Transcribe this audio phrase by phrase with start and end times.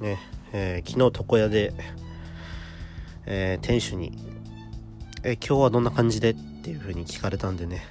[0.00, 0.18] ね、
[0.52, 1.72] えー、昨日床屋で、
[3.26, 4.18] えー、店主に、
[5.22, 6.30] えー、今日はどんな感じで？
[6.30, 7.82] っていう風に聞かれたんでね、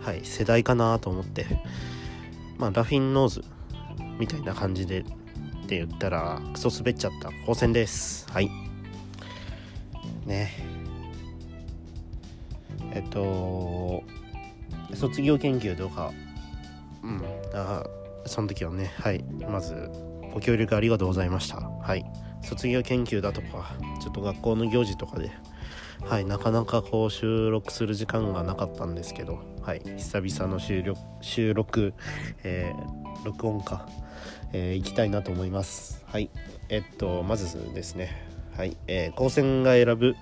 [0.00, 1.46] はい、世代かなと思って、
[2.56, 3.44] まあ、ラフィンノーズ
[4.18, 5.04] みたいな感じでっ
[5.66, 8.30] て言ったら、クソ滑っちゃった高専です。
[8.30, 8.48] はい。
[10.24, 10.52] ね。
[12.92, 14.04] えっと、
[14.94, 16.12] 卒業研究とか、
[17.02, 17.22] うん、
[17.54, 17.84] あ
[18.26, 19.90] その時はね、はい、まず、
[20.32, 21.60] ご協力ありがとうございました。
[21.60, 22.04] はい。
[22.42, 25.30] 卒業研究だとか、ちょっと学校の行事とかで、
[26.04, 31.94] はい、なかなかこう収録する時間がなかったんですけど、はい、久々の収録、収録、
[32.42, 33.86] えー、録音か、
[34.52, 36.04] えー、行きたいなと思います。
[36.06, 36.30] はい、
[36.68, 38.26] えっと、まずですね、
[38.56, 40.16] はい、えー、高専が選ぶ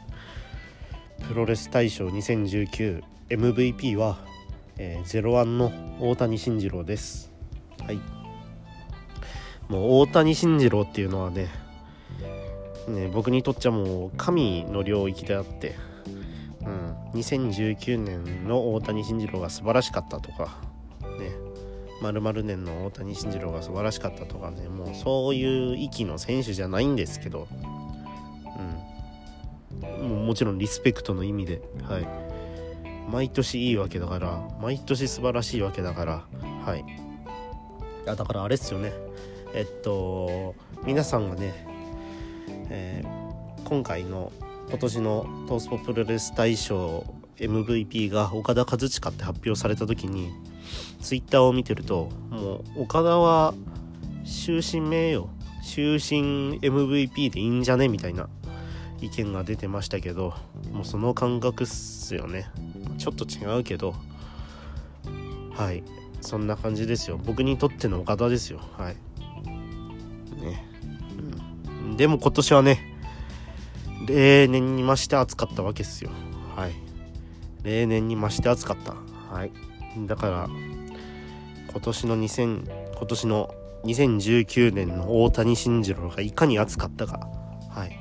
[1.26, 4.18] プロレス大賞 2019MVP は、
[4.78, 7.32] えー、01の大谷慎次郎です。
[7.84, 8.19] はい。
[9.70, 11.48] もう大谷慎次郎っていうのはね、
[12.88, 15.76] ね僕にとっちゃもう神の領域であって、
[16.60, 20.58] うん、2019年の大谷慎次郎が素晴らしかったとか、
[21.20, 21.30] ね、
[22.02, 27.46] 〇〇年の大谷慎次郎が素晴らしかったとかね、もうそういう域の選手じゃないんですけど、
[30.00, 32.08] うん、もうもちろんリスペクトの意味で、はい。
[33.08, 36.24] 毎年いいわけだから、毎年素晴らしいわけだから、
[36.64, 36.84] はい。
[38.06, 39.09] あだからあれっすよね。
[39.54, 41.52] えっと皆さんがね、
[42.70, 44.32] えー、今回の
[44.68, 47.04] 今年のトースポプロレス大賞
[47.36, 50.30] MVP が岡田和親って発表された時に
[51.00, 53.54] ツイッターを見てるともう岡田は
[54.24, 55.26] 終身名誉
[55.64, 58.28] 終身 MVP でいいんじゃねみたいな
[59.00, 60.34] 意見が出てましたけど
[60.72, 62.46] もうその感覚っすよね。
[62.98, 63.94] ちょっと違うけど
[65.52, 65.82] はい。
[66.20, 67.18] そんな感じですよ。
[67.22, 68.60] 僕にとっての岡田ですよ。
[68.76, 68.96] はい、
[72.00, 72.96] でも今年はね
[74.06, 76.10] 例年に増して暑かったわけですよ。
[76.56, 76.72] はい。
[77.62, 78.94] 例年に増して暑かった。
[79.30, 79.52] はい。
[80.06, 80.48] だから
[81.70, 87.28] 今年の2000今年の2019年の大谷慎次郎がいかに暑かったか。
[87.68, 87.94] はい。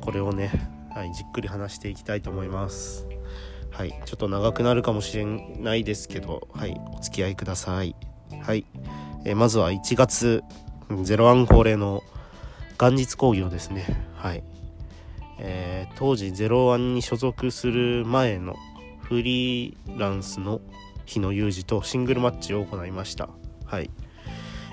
[0.00, 0.52] これをね、
[0.94, 3.08] はい、じっくり話していきたいと思います。
[3.72, 3.90] はい。
[4.04, 6.80] ちょっと長くなるかもしれないですけどはい。
[6.96, 7.96] お付き合いください。
[8.40, 8.64] はい、
[9.24, 10.44] え、まずは1月
[10.90, 12.04] 01恒例の
[12.78, 13.84] 元日工業ですね。
[14.14, 14.44] はい。
[15.40, 18.56] えー、当時01に所属する前の
[19.00, 20.60] フリーランスの
[21.04, 23.28] 日野裕二とシングルマッチを行いました。
[23.64, 23.90] はい。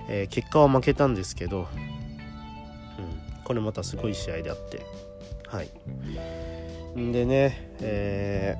[0.07, 4.85] えー、結果は負けたんですけど、うん、これまたすごい試合であって、
[5.47, 5.69] はい。
[7.11, 8.55] でね、え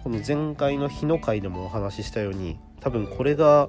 [0.00, 3.68] ー、この前回の日の会でもお話ししたように、多分これが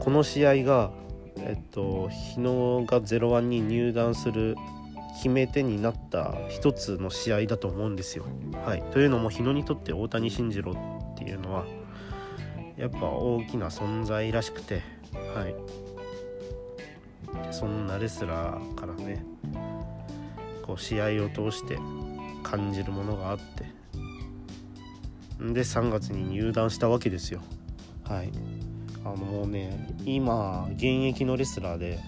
[0.00, 0.90] この試合が、
[1.38, 4.56] えっと、日野が0-1に入団する
[5.14, 8.24] 決め手になった一つの試合だと思うんですよ。
[8.64, 11.64] はい、というのも日野にとって大谷慎次郎っていうのは
[12.76, 14.82] やっぱ大きな存在らしくて、
[15.34, 15.54] はい、
[17.52, 19.24] そんなレスラーからね
[20.62, 21.78] こう試合を通して
[22.42, 23.64] 感じるものがあって
[25.52, 27.40] で3月に入団したわけですよ。
[28.04, 28.30] はい、
[29.04, 31.98] あのもうね今現役のレスラーで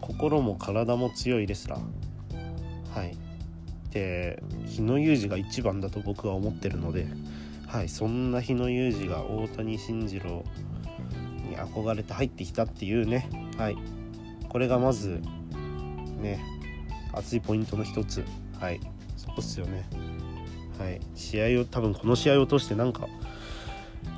[0.00, 1.80] 心も体も強いレスラー。
[2.98, 3.16] はい。
[3.90, 7.06] で日野裕二が一番だと僕は思ってるので
[7.66, 10.44] はいそんな日野裕二が大谷慎次郎
[11.48, 13.28] に憧れて入ってきたっていうね。
[13.56, 13.76] はい。
[14.48, 15.20] これがまず
[16.20, 16.40] ね
[17.12, 18.24] 熱いポイントの一つ。
[18.60, 18.80] はい。
[19.16, 19.88] そこっすよね。
[20.78, 21.00] はい。
[21.14, 23.08] 試合を多分この試合を通してなんか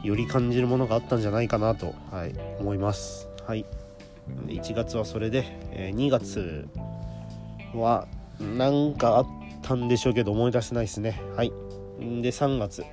[0.03, 3.29] より感じるものがあったんじゃないかなと、はい、思います。
[3.47, 3.67] はい、
[4.47, 6.69] 1月はそれで、え、2月
[7.75, 8.07] は
[8.39, 9.27] 何かあっ
[9.63, 11.21] たんでしょうけど思い出せないですね。
[11.37, 11.51] はい、
[11.99, 12.85] で3月、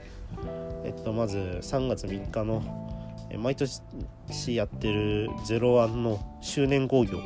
[0.83, 2.61] えっと、まず3月3日の
[3.37, 3.81] 毎年
[4.55, 7.19] やってる「01」の周年興行。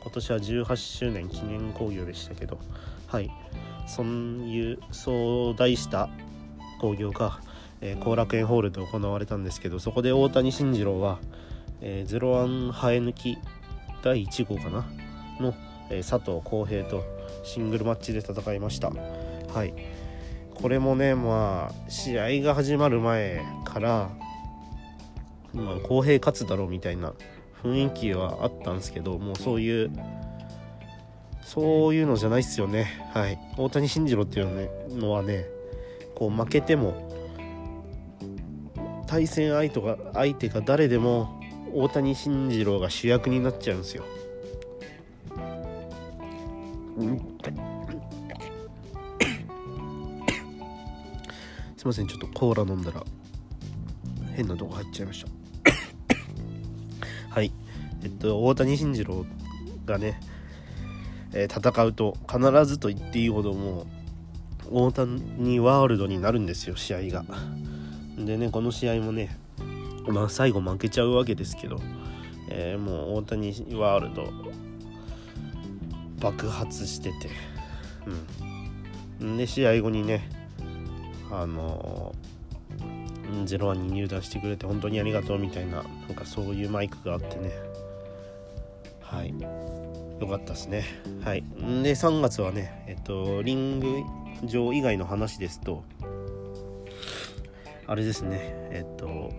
[0.00, 2.58] 今年は18周年記念興行でしたけど
[3.06, 3.30] はい。
[3.86, 6.08] そういうそう題した
[6.80, 7.40] 興行が
[7.80, 11.18] えー、後楽園ホールで行われたんですけどそこで大谷慎次郎は、
[11.80, 13.38] えー、01生え抜き
[14.02, 14.84] 第1号かな？
[15.40, 15.54] の、
[15.90, 17.04] えー、佐藤浩平と
[17.44, 18.90] シングルマッチで戦いました。
[18.90, 19.74] はい。
[20.54, 24.10] これもねまあ試合が始まる前から
[25.52, 27.12] まあ公平勝つだろうみたいな
[27.62, 29.90] 雰囲気はあったんですけどもうそういう
[31.42, 32.86] そういうのじゃないっすよね。
[33.12, 33.38] はい。
[33.56, 35.44] 大谷慎次郎っていうのはね
[36.14, 37.05] こう負けても
[39.06, 41.40] 対戦相手が相手が誰でも
[41.72, 44.04] 大谷慎次郎が主役になっちゃうんですよ。
[51.76, 53.04] すいませんちょっとコーラ飲んだら
[54.34, 55.30] 変なとこ入っちゃいました。
[57.30, 57.52] はい。
[58.02, 59.24] えっと大谷慎次郎
[59.84, 60.18] がね、
[61.32, 63.86] えー、戦うと必ずと言っていいほども
[64.70, 67.24] う大谷ワールドになるんですよ試合が。
[68.16, 69.38] でねこの試合もね
[70.06, 71.80] まあ最後負けちゃうわけですけど、
[72.50, 74.32] えー、もう大谷ワールド
[76.20, 77.30] 爆発してて
[79.20, 79.36] うん。
[79.36, 80.30] で試合後にね
[81.30, 82.14] あの
[83.44, 87.52] ゼロワンに入団してくれて本当にありがとうみたいななんかそういうマイクがあってね。
[89.00, 89.34] はい。
[90.20, 90.84] よかったですね。
[91.24, 91.42] はい。
[91.82, 94.02] で3月はねえっとリング
[94.44, 95.82] 上以外の話ですと
[97.86, 98.38] あれですね。
[98.70, 99.32] えっと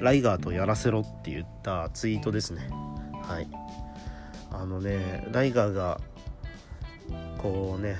[0.00, 2.68] ライガーとやらせろって言ったツイートですね。
[3.22, 3.48] はい。
[4.50, 6.00] あのねライガーが
[7.38, 7.96] こうね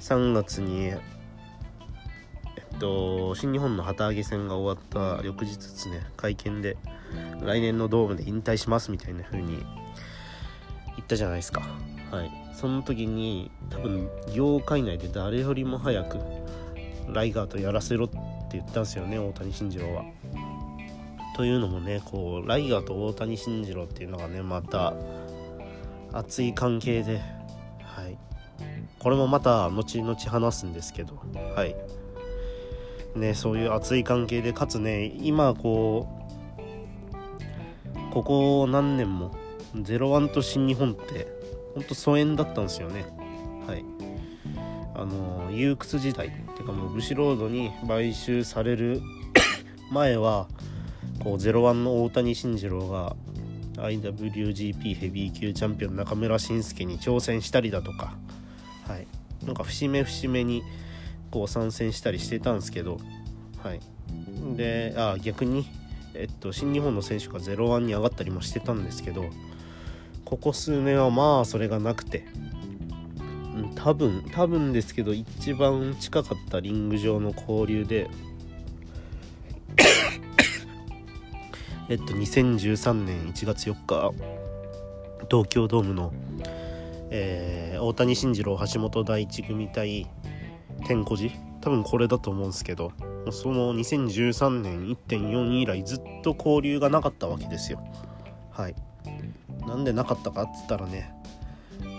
[0.00, 1.00] 3月にえ
[2.74, 6.76] っと新日本の旗揚げ戦が終わった翌日ですね会見で
[7.42, 9.58] 来年のドームで引退しますみたいな風に
[10.96, 11.62] 言ったじゃないですか。
[12.10, 12.30] はい。
[12.54, 16.18] その時に多分業界内で誰よりも早く
[17.08, 18.16] ライガーとやらせろって
[18.56, 20.04] 言ったんですよね大谷慎次郎は。
[21.36, 24.94] というのもねこうライガーと大谷慎次郎っていうのがねまた
[26.12, 27.20] 熱い関係で
[27.82, 28.16] はい。
[28.98, 31.20] これもまた後々話すんですけど
[31.54, 31.74] はい。
[33.14, 36.16] ねそういう熱い関係でかつね今こう
[38.12, 39.34] ここ何年も
[39.74, 41.28] 01と新日本って
[41.74, 43.04] ほんと疎遠だったんですよね。
[43.66, 43.84] はい。
[44.94, 46.45] あの窮屈時代。
[46.66, 49.00] かもうブシロードに買収される
[49.90, 50.48] 前は
[51.22, 53.16] こう01の大谷慎次郎が
[53.76, 58.16] IWGP ヘビー級チャンピオン中村慎介に挑戦したりだとか
[58.86, 59.06] はい。
[59.44, 60.62] なんか節目節目に
[61.30, 62.98] こう参戦したりしてたんですけど
[63.62, 63.80] はい。
[64.56, 65.66] であ逆に
[66.14, 69.26] えっと新日本の選手が01に上がったりもしてたんですけど
[70.24, 72.26] ここ数年はまあそれがなくて
[73.74, 78.10] 多分多分ですけど一番近かったリング上の交流で
[81.88, 84.12] えっと2013年1月4日
[85.30, 86.12] 東京ドームの、
[87.10, 90.06] えー、大谷慎次郎橋本大一組対
[90.86, 91.30] 天小寺
[91.60, 92.92] 多分これだと思うんですけど
[93.30, 97.82] その2013年1.4以来ずっと交流がなかったわけですよ。
[98.52, 98.76] はい。
[99.66, 101.12] なんでなかったかっつったらね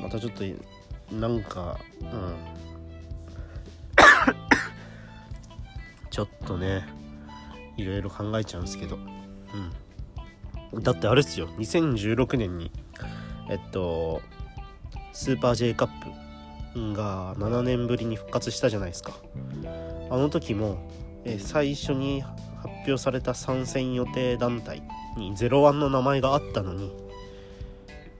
[0.01, 0.43] またちょっと
[1.11, 2.35] なんかうん。
[6.09, 6.87] ちょっとね
[7.77, 8.97] いろいろ考えちゃうんですけど。
[10.73, 10.83] うん。
[10.83, 11.47] だってあれっすよ。
[11.57, 12.71] 2016年に
[13.49, 14.21] えっと
[15.13, 15.89] スーパー J カッ
[16.73, 19.13] プが7年ぶりに復活したじゃないですか。
[20.09, 20.77] あの時も
[21.25, 22.37] え最初に発
[22.87, 24.83] 表された参戦予定団体
[25.17, 26.93] に01の名前があったのに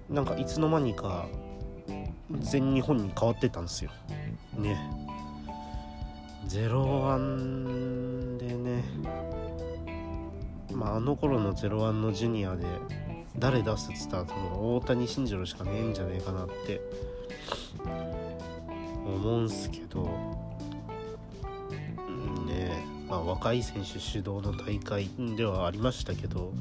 [0.10, 1.28] なんかいつの間にか
[2.32, 3.92] 全日本に変わってたんですよ。
[4.58, 4.78] ね。
[6.48, 8.84] 01でね。
[10.74, 12.66] まああの頃の01のジュニアで
[13.38, 16.82] 誰出すっつったら多分大谷慎次郎しかねえんじゃねえかなって。
[19.06, 20.04] 思うんすけど。
[22.46, 22.86] ね。
[23.10, 26.52] まあ若い選手主導の大会ではありましたけど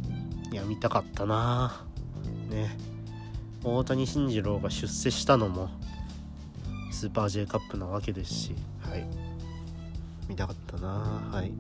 [0.53, 1.85] いや見たかったな。
[2.49, 2.96] ね。
[3.65, 5.71] 大谷慎次郎が出世したのも
[6.93, 8.55] スーパー J カップなわけですし。
[8.81, 9.07] はい。
[10.29, 10.89] 見たかったな。
[11.31, 11.53] はい。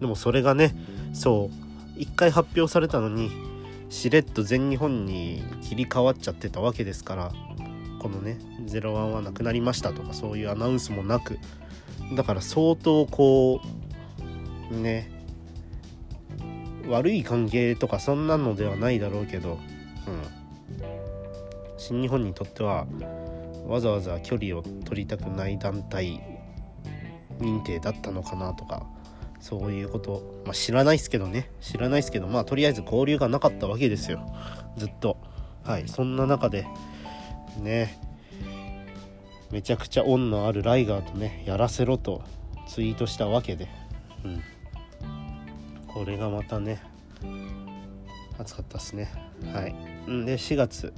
[0.00, 0.74] でもそれがね
[1.12, 3.30] そう一回発表されたのに
[3.88, 7.32] しれっと全日本に切り替わっちゃってたわけですから
[8.00, 11.38] このね「01はなくなりました」とかそういうアナウンスもなく。
[12.14, 13.60] だから相当こ
[14.70, 15.10] うね
[16.88, 19.58] 悪い関係とかそんなのではないだろうけど
[20.06, 20.37] うん
[21.78, 22.86] 新日本にとっては
[23.66, 26.20] わざわざ距離を取りたくない団体
[27.38, 28.86] 認定だったのかなとか
[29.40, 31.50] そういうこと、まあ、知らないっすけどね。
[31.60, 34.20] 知らないっすけどまあとりあえず交流がなかったわけですよ
[34.76, 35.16] ずっと。
[35.64, 36.66] はいそんな中で
[37.60, 38.00] ね
[39.50, 42.22] めちゃくちゃ恩のあるライガーとねやらせろと
[42.66, 43.68] ツイートしたわけで。
[44.24, 44.42] うん。
[45.86, 46.82] これがまたね
[48.38, 49.10] 暑かったっすね。
[49.52, 49.74] はい。
[50.26, 50.92] で4月。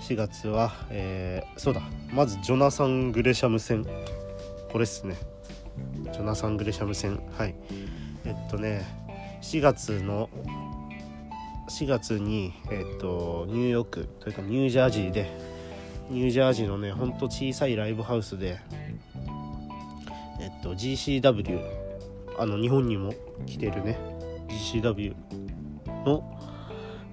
[0.00, 3.84] 4月は、えー、そうだまずジョナサン・グレシャム戦。
[4.72, 5.16] これっすね。
[6.12, 7.20] ジョナサン・グレシャム戦。
[7.36, 7.54] はい。
[8.24, 8.84] えっとね
[9.42, 10.28] 4月の
[11.68, 15.30] 4月に、えっと、ニューヨークというかニュージャージーで
[16.10, 18.58] ニュージャージーのねほんと小さいライブハウスで
[20.40, 21.60] えっと GCW
[22.38, 23.14] あの日本にも
[23.46, 23.98] 来てるね
[24.48, 25.14] GCW
[26.04, 26.38] の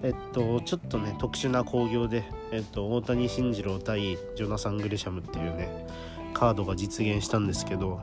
[0.02, 5.88] えっとちょっとね特殊な興行で、えっと、大谷慎次郎対ジョナサン・グレシャムっていうね
[6.34, 8.00] カードが実現したんですけど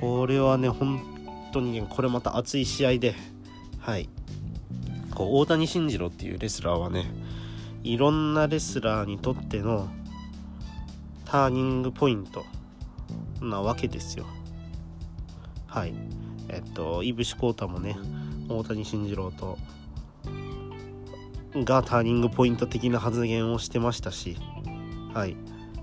[0.00, 1.00] これはね本
[1.52, 3.14] 当にねこれまた熱い試合で
[3.80, 4.08] はい。
[5.14, 7.06] こう大谷慎次郎っていうレスラーはね
[7.84, 9.88] いろんなレスラーにとっての
[11.24, 12.44] ターニングポイント
[13.40, 14.26] なわけですよ。
[15.66, 15.94] はい。
[16.48, 17.96] えっと井伏浩太もね
[18.48, 19.56] 大谷慎次郎と
[21.64, 24.36] がターニングポイント的な発言をしてましたし
[25.14, 25.36] はい。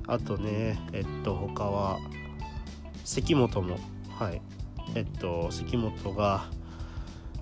[0.07, 1.97] あとねえっと他は
[3.03, 3.77] 関本も
[4.17, 4.41] はい。
[4.95, 6.45] えっと関本が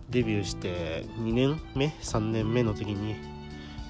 [0.09, 3.15] デビューして2年目？3年目の時に、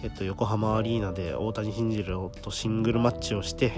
[0.03, 3.73] えっと、横浜アリーナで大谷慎次郎とシングルマッチをして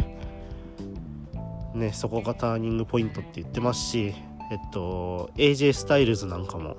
[1.73, 4.13] ねそこがターニングポイントって言ってますし
[4.51, 6.77] えっと AJ スタイルズなんかも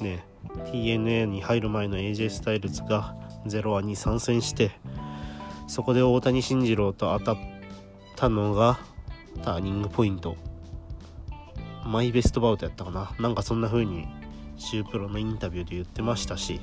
[0.00, 0.24] ね
[0.72, 4.72] TNA に入る前の AJ スタイルズが01に参戦して
[5.66, 7.36] そこで大谷慎次郎と当たっ
[8.16, 8.78] たのが
[9.42, 10.36] ターニングポイント。
[11.84, 13.12] マイベストバウトやったかな。
[13.18, 14.06] なんかそんな風に
[14.56, 16.60] シュープロのインタビューで言ってましたし。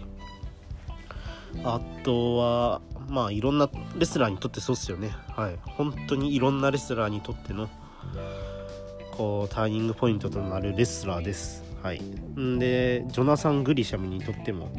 [1.64, 5.12] あとはまあいろんなレスラーにとってそうっすよね。
[5.36, 5.60] はい。
[5.64, 7.70] 本当にいろんなレスラーにとっての
[9.12, 11.71] こうターニングポイントとなるレスラーです。
[11.82, 12.00] はい。
[12.00, 14.70] んでジョナサン・グリシャムにとっても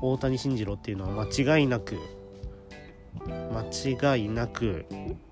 [0.00, 1.98] 大谷慎次郎っていうのは間違いなく
[3.26, 4.86] 間違いなく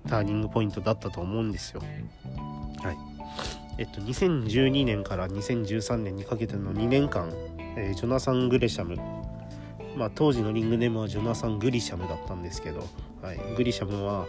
[0.07, 1.81] ターニングポイントだったと思うんですよ。
[2.83, 2.97] はい。
[3.77, 7.31] えっと2012年から2013年にかけての2年間、
[7.75, 8.95] えー、ジョナサン・グレシャム。
[9.97, 12.87] まあ当時のリングネームはジョナサン・グリシャムだったんですけど、
[13.21, 14.25] はい、グリシャムは、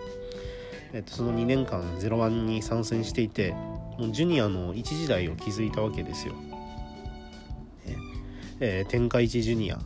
[0.92, 3.54] えっと、その2年間01に参戦していて
[4.10, 7.96] ジュニアの一時代を築いたわけですよ、ね。
[8.60, 9.78] えー、天下一ジュニア。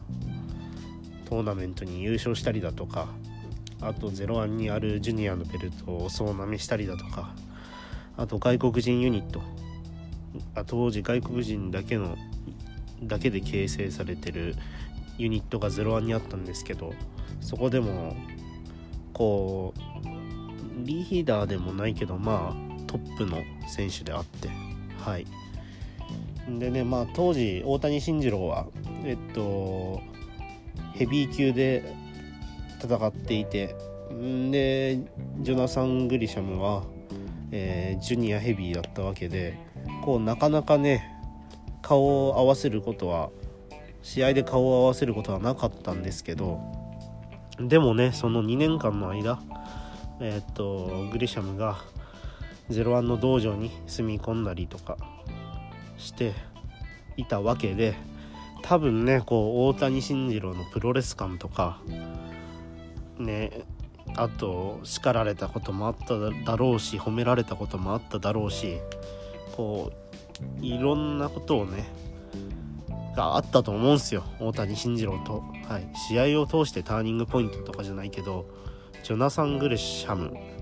[1.29, 3.09] トーナメントに優勝したりだとか。
[3.81, 7.35] あと01にあるジュニアのベルトを総なめしたりだとか。
[8.17, 9.43] あと外国人ユニット。
[10.55, 12.17] あ当時外国人だけの
[13.03, 14.55] だけで形成されてる
[15.19, 16.95] ユニットが01にあったんですけど。
[17.41, 18.17] そこでも
[19.13, 20.07] こう
[20.85, 24.49] リーダーでもないけどまあトップの選手であって
[24.99, 25.27] はい。
[26.49, 28.67] でねまあ当時大谷慎次郎は
[29.05, 30.01] えっと
[30.95, 31.95] ヘビー級で
[32.83, 33.75] 戦っていて
[34.11, 34.99] で
[35.41, 36.85] ジョナサン・グリシャムは、
[37.51, 39.59] えー、ジュニアヘビーだったわけで
[40.05, 41.13] こうなかなかね
[41.83, 43.31] 顔を合わせることは
[44.03, 46.61] 試合で顔を合わせることはなかったんですけど
[47.59, 49.41] でもねその2年間の間
[50.21, 51.79] えー、っとグリシャムが
[52.71, 54.97] 01の道場に住み込んだりとか
[55.99, 56.35] して
[57.17, 57.95] いたわけで
[58.63, 61.81] 多分ねこう大谷慎次郎のプロレス感とか
[63.19, 63.65] ね
[64.17, 68.79] あと叱られたこともあっただろうし褒められたこともあっただろうし
[69.57, 69.93] こ
[70.61, 71.85] ういろんなことをね
[73.17, 78.47] があったと思うんすよ大谷慎次郎と、はい、試合を通してターニングポイントとかじゃないけど
[79.03, 80.56] ジョナサン・グリシャム。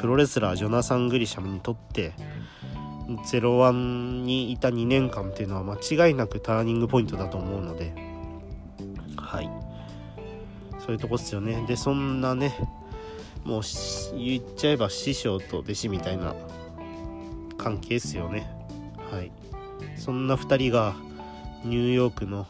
[0.00, 2.14] プロレスラージョナサン・グリシャムにとって
[3.06, 7.92] 01にいた2年間っていうのは間違いなくターニングポイントだと思うので。
[9.16, 9.50] はい。
[10.78, 11.66] そういうとこっすよね。
[11.68, 12.56] でそんなね
[13.44, 13.62] もう
[14.16, 16.34] 言っちゃえば師匠と弟子みたいな
[17.58, 18.50] 関係っすよね。
[19.12, 19.30] はい。
[19.96, 20.94] そんな2人が
[21.62, 22.46] ニューヨークの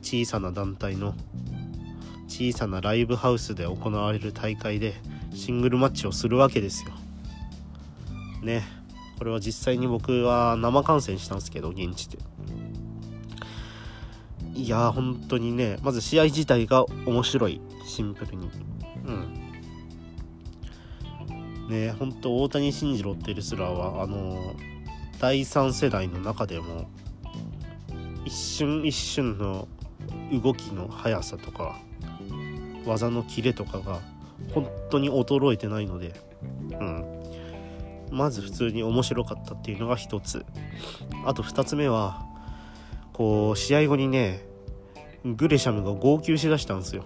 [0.00, 1.14] 小さな団体の
[2.28, 4.94] 小さなライブハウスで行われる大会で
[5.34, 6.92] シングルマッチをするわけですよ。
[8.42, 8.62] ね。
[9.18, 12.18] これは実際に僕は生観戦したんですけど現地で。
[14.54, 17.60] いやー本当にねまず試合自体が面白い。
[17.86, 18.50] シンプルに。
[19.06, 19.42] うん。
[21.68, 24.54] ね本当大谷慎次郎ってレスラーはあの
[25.20, 26.90] 第3世代の中でも
[28.24, 29.68] 一瞬一瞬の
[30.32, 31.78] 動きの速さとか
[32.84, 34.00] 技のキレとかが
[34.52, 36.12] 本当に衰えてないので
[36.78, 37.22] うん。
[38.10, 40.44] まず普通に面白かったっていうのが一つ。
[41.24, 42.26] あと二つ目は
[43.12, 44.44] こう試合後にね
[45.24, 47.04] グレシャムが号泣しだしたんですよ。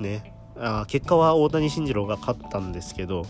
[0.00, 0.34] ね。
[0.58, 3.24] あ結果は大谷慎次郎が勝ったんですけど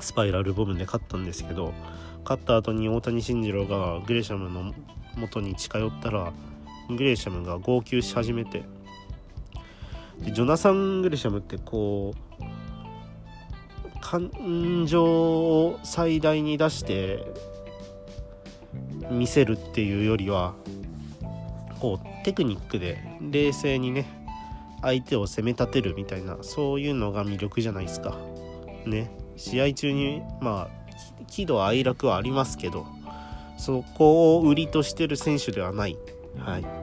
[0.00, 1.74] スパイラルボムで勝ったんですけど
[2.22, 4.72] 勝った後に大谷慎次郎がグレシャムの
[5.16, 6.32] 元に近寄ったら
[6.88, 8.62] グレシャムが号泣し始めて
[10.22, 12.50] ジョナサン・グレシャムってこう
[14.00, 17.24] 感情を最大に出して
[19.10, 20.54] 見せるっていうよりは
[21.80, 24.06] こうテクニックで冷静にね
[24.82, 28.16] 相手を攻め立てるみたいなそういうのが魅力じゃないですか。
[28.86, 32.86] ね試合中にまあ喜怒哀楽はありますけど
[33.58, 35.96] そこを売りとしてる選手ではない。
[36.38, 36.79] はい。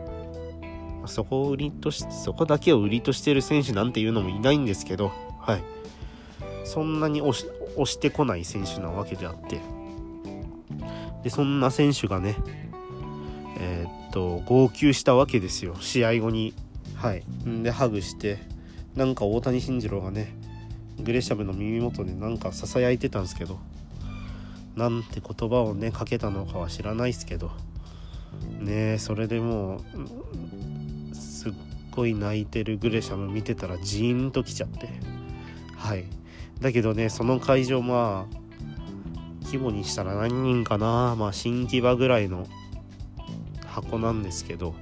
[1.08, 5.64] そこを売りとしそこだけを売りとしてる選手なんていうのもいないんですけど、はい。
[6.66, 9.62] そんなに押してこない選手なわけであって。
[11.24, 12.36] でそんな選手がね
[13.60, 15.76] えー、っと号泣したわけですよ。
[15.80, 16.54] 試合後に。
[16.96, 17.24] はい。
[17.64, 18.40] でハグして
[18.96, 20.34] なんか大谷慎次郎がね
[21.00, 23.60] グレシャムの耳元でなんかささやいてたんですけど
[24.76, 27.52] なんて言葉をねかけたのかは知らないですけど。
[28.60, 29.82] ねそれでもう
[31.98, 34.88] すっごい泣いてるグレシャム見てたらジーンときちゃって。
[35.76, 36.06] はい。
[36.62, 38.36] だけどねその会場まあ
[39.46, 41.16] 規模にしたら何人かな。
[41.18, 42.46] まあ新木場ぐらいの
[43.66, 44.76] 箱なんですけど。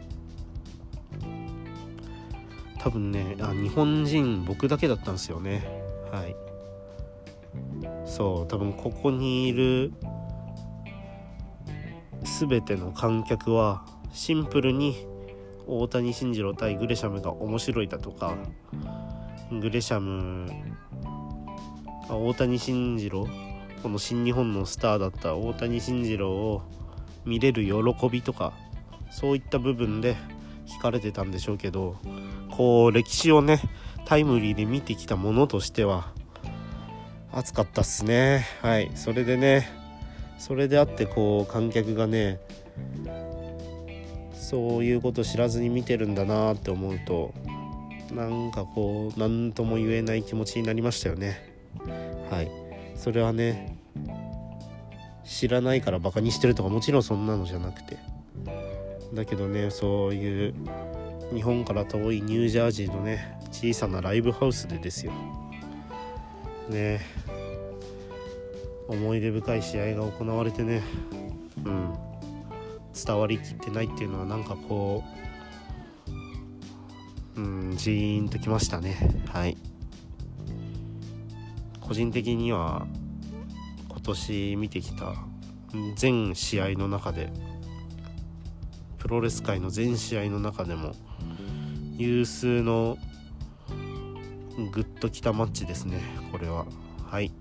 [2.80, 5.66] 多分ねあ日本人僕だけだったんですよね。
[6.12, 6.36] はい。
[8.06, 9.94] そう多分ここにいる
[12.40, 15.08] 全ての観客はシンプルに
[15.68, 18.36] 大谷慎次郎対グレシャムが面白いだとか
[19.52, 20.50] グレシャム
[22.10, 23.28] 大谷慎次郎
[23.84, 26.62] この新日本のスターだった大谷慎次郎を
[27.26, 28.54] 見れる喜びとか
[29.12, 30.16] そういった部分で
[30.66, 31.98] 惹かれてたんでしょうけど
[32.52, 33.62] こう歴史をね
[34.06, 36.14] タイムリーで見てきたものとしては
[37.32, 38.46] 熱かったっすね。
[38.62, 38.92] はい。
[38.96, 39.68] それでね
[40.38, 42.40] それであってこう観客がね
[44.46, 47.34] そういうこと知らずに見てるんだなって思うと
[48.14, 51.42] なんかこう何とも言えない気持ちになりましたよね。
[52.30, 52.52] はい。
[52.96, 53.76] それはね
[55.24, 57.98] 知らないからバカにしてるとかもちろんそんなのじゃなくて。
[59.16, 60.54] だけどねそういう
[61.34, 65.12] 日本から遠いニュージャージーのね小さなライブハウスでですよ。
[66.70, 67.02] ね。
[68.88, 70.84] 思い出深い試合が行われてね。
[71.66, 72.15] うん。
[72.96, 75.04] 伝わりきってないっていうのはなんかこ
[77.36, 78.96] ううんジーンときましたね。
[79.28, 79.58] はい。
[81.82, 82.88] 個人的には
[83.90, 85.14] 今年見てきた
[85.96, 87.32] 全試合の中で
[88.98, 90.94] プロレス界の全試合の中でも
[91.98, 92.98] 有数の
[94.72, 96.66] グッときたマッチですねこれは。
[97.06, 97.32] はい。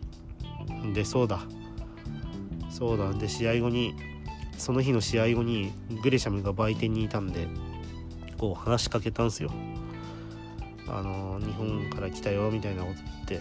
[0.93, 1.41] でそうだ。
[2.71, 3.13] そうだ。
[3.13, 3.95] で試合後に
[4.59, 7.47] その日の試合後にグレシャムが売店にいたんで
[8.39, 9.51] こう話しかけたんすよ。
[10.89, 13.41] あの日本から来たよみたいなこと言っ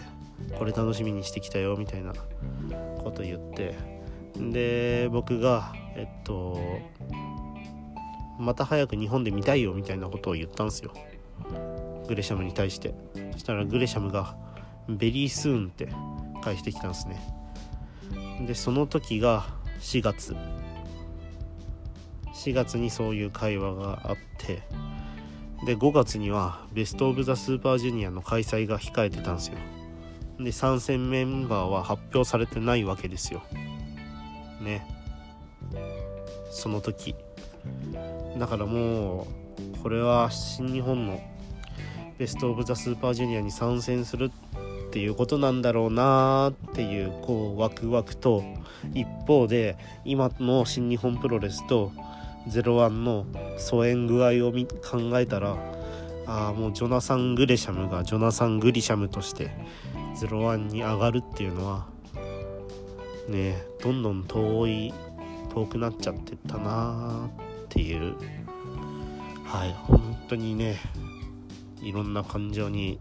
[0.58, 3.76] これ楽しみにしてきたよみたいなこと言って
[4.36, 6.58] で僕がえっと
[8.38, 10.92] また早く日本で見たいよみたいなことを言ったんですよ。
[12.08, 12.94] グレシャムに対して。
[13.32, 14.36] そしたらグレシャムが
[14.88, 15.88] 「ベリースーン」って
[16.42, 17.20] 返してきたんですね。
[18.46, 19.46] でその時が
[19.80, 20.36] 4月。
[22.34, 24.62] 4月にそういう会話があって
[25.64, 29.58] で5月にはベスト・オブ・ザ・スーパージュニアの開催が控えてたんですよ。
[30.38, 33.42] で参戦メンバーは発表されてないわけですよ。
[34.60, 34.86] ね。
[36.50, 37.14] その時。
[38.38, 41.20] だからもうこれは新日本の
[42.18, 44.30] ベスト・オブ・ザ・スーパージュニアに参戦する
[44.88, 48.44] っていうことなんだろうなっていうこうワクワクと
[48.92, 51.92] 一方で今の新日本プロレスと
[52.48, 53.26] 01の
[53.58, 55.56] 疎遠具合を考えたら
[56.26, 59.50] あもうジョナサン・グレシャムがジョナサン・グリシャムとして
[60.16, 61.86] 01に上がるっていうのは
[63.28, 64.94] ねどんどん遠い
[65.52, 67.28] 遠くなっちゃってったな
[67.64, 68.16] っていう。
[69.44, 70.78] はい本当にね
[71.80, 72.98] いろんな感情に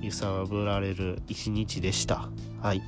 [0.00, 2.28] 揺さぶられる一日でした。
[2.60, 2.82] はい。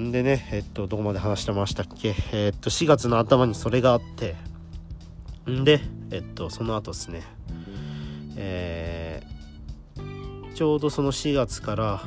[0.00, 2.14] んでねえっとどこまで話してましたっけ？
[2.32, 4.36] えっと4月の頭にそれがあって。
[5.48, 5.80] んで
[6.10, 7.22] えっとその後ですね。
[8.36, 12.02] えー、ちょうどその4月から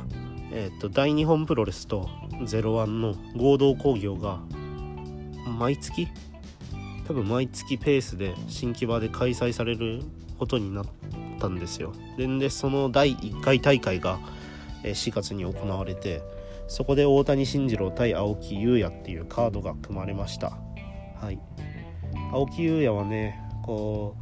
[0.50, 4.40] えっと大日本プロレスと01の合同興行が
[5.58, 6.08] 毎月？
[7.06, 10.02] 多分毎月ペースで新木場で開催される
[10.38, 10.86] ことになっ
[11.38, 11.94] たんですよ。
[12.18, 14.18] ででその第1回大会が
[14.82, 16.22] 4月に行われて
[16.68, 20.58] そこで大谷慎次郎対青木優也っていうカードが組まれました。
[21.16, 21.40] はい。
[22.32, 24.14] 青木優也はねこ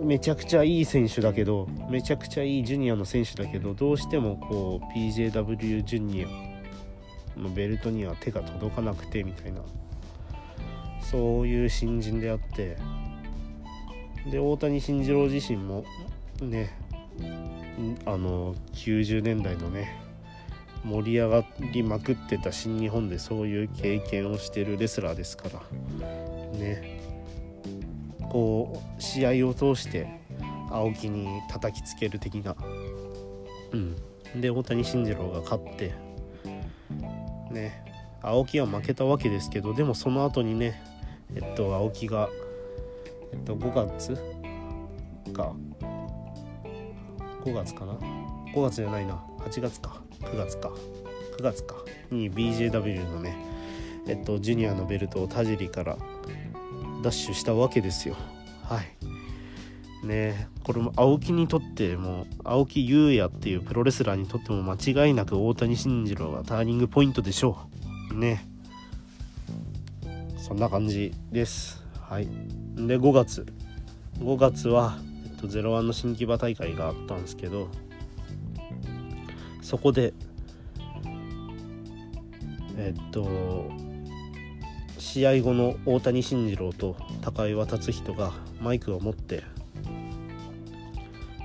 [0.00, 9.62] うめちゃくちゃいい選手だけどめちゃくちゃいいジュニアの選手だけどどうしてもこう PJW ジュニアのベルトには手が届かなくてみたいな。
[11.00, 12.76] そういう新人であって。
[14.30, 15.84] で大谷慎次郎自身も
[16.40, 16.70] ね
[18.04, 20.00] あの90年代のね
[20.84, 25.60] 盛り上がりまくってた新日本でそういう経験をしてるレスラーですから
[26.58, 27.00] ね。
[28.30, 30.08] こう試合を通して
[30.70, 32.56] 青木に叩きつける的な。
[33.72, 33.96] うん。
[34.40, 35.92] で大谷慎次郎が勝って
[37.50, 37.84] ね。
[38.22, 40.80] 青木は負けたわけですけどでもその後にね
[41.34, 42.28] えっと青木が
[43.32, 44.14] えっと5月
[45.32, 45.54] か
[47.44, 47.94] 5月かな
[48.54, 49.22] ？5月じゃないな。
[49.38, 50.00] 8月か。
[50.20, 50.70] 9月か。
[51.38, 51.74] 9月か。
[52.10, 53.36] に BJW のね
[54.06, 55.96] えっとジュニアのベルトを田尻から
[57.02, 58.16] ダッシュしたわけですよ。
[58.64, 60.06] はい。
[60.06, 67.58] ねこれも青木にとっても青木優也っていうプロレスラーにとっても間違いなく大谷慎次郎がターニングポイントでしょ
[68.10, 68.14] う。
[68.14, 68.46] ね。
[70.38, 71.84] そんな感じです。
[72.00, 72.26] はい。
[72.76, 73.46] で5月。
[74.18, 74.98] 5月は、
[75.42, 77.68] と、01の新木場大会があったんですけど
[79.60, 80.14] そこで
[82.76, 83.70] えっと
[84.98, 89.42] 試合後の大谷慎次郎と高岩達人がマイクを持って、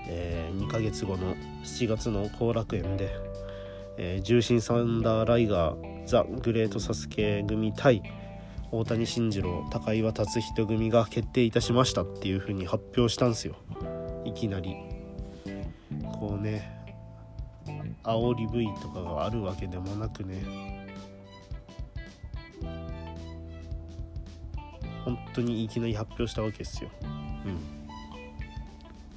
[0.07, 3.09] えー、2ヶ月後の7月の後楽園で、
[3.97, 8.01] えー、重心サンダーライガーザ・グレート・サスケ組対
[8.71, 13.55] 大谷慎次郎高岩達人組が決定いたしましたっていう風に発表したんですよ。
[14.25, 14.75] いきなり。
[16.19, 16.77] こうね
[18.03, 20.87] 煽り V とかがあるわけでもなくね。
[25.05, 26.89] 本当にいきなり発表したわけですよ。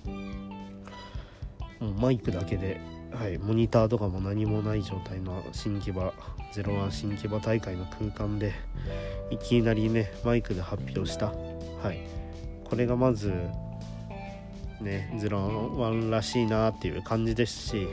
[0.06, 1.88] うん。
[1.88, 2.80] もうマイクだけで
[3.12, 6.12] はい、モニターとかも何もない状態の新木場
[6.54, 8.52] 01新木場大会の空間で
[9.30, 11.26] いきなりねマイクで発表した。
[11.26, 12.20] はい。
[12.64, 13.32] これがまず
[14.80, 17.88] ね01らしいなっていう感じですし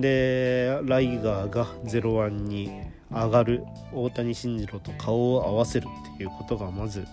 [0.00, 2.70] でライガーが01に
[3.10, 7.06] 上がる大谷慎次郎と顔を合わせるっていうことがまず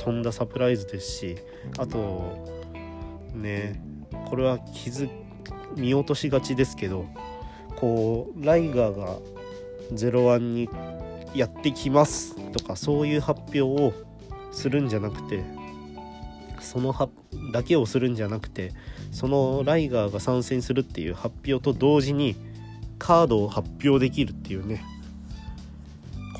[0.00, 1.36] とんだサプライズですし
[1.78, 2.44] あと
[3.32, 3.80] ね
[4.28, 5.08] これは気づ
[5.76, 7.06] 見落としがちですけど
[7.76, 9.18] こうライガーが
[9.92, 10.68] 01に
[11.34, 13.92] やってきますとかそういう発表を
[14.52, 15.44] するんじゃなくて
[16.60, 17.08] そのは
[17.52, 18.72] だけをするんじゃなくて
[19.12, 22.36] そのライガーが参戦するっていう発表と同時に
[22.98, 24.84] カードを発表できるっていうね。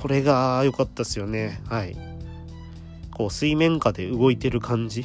[0.01, 1.61] これが良かったですよね。
[1.67, 1.97] はい。
[3.13, 5.05] こう水面下で動いてる感じ。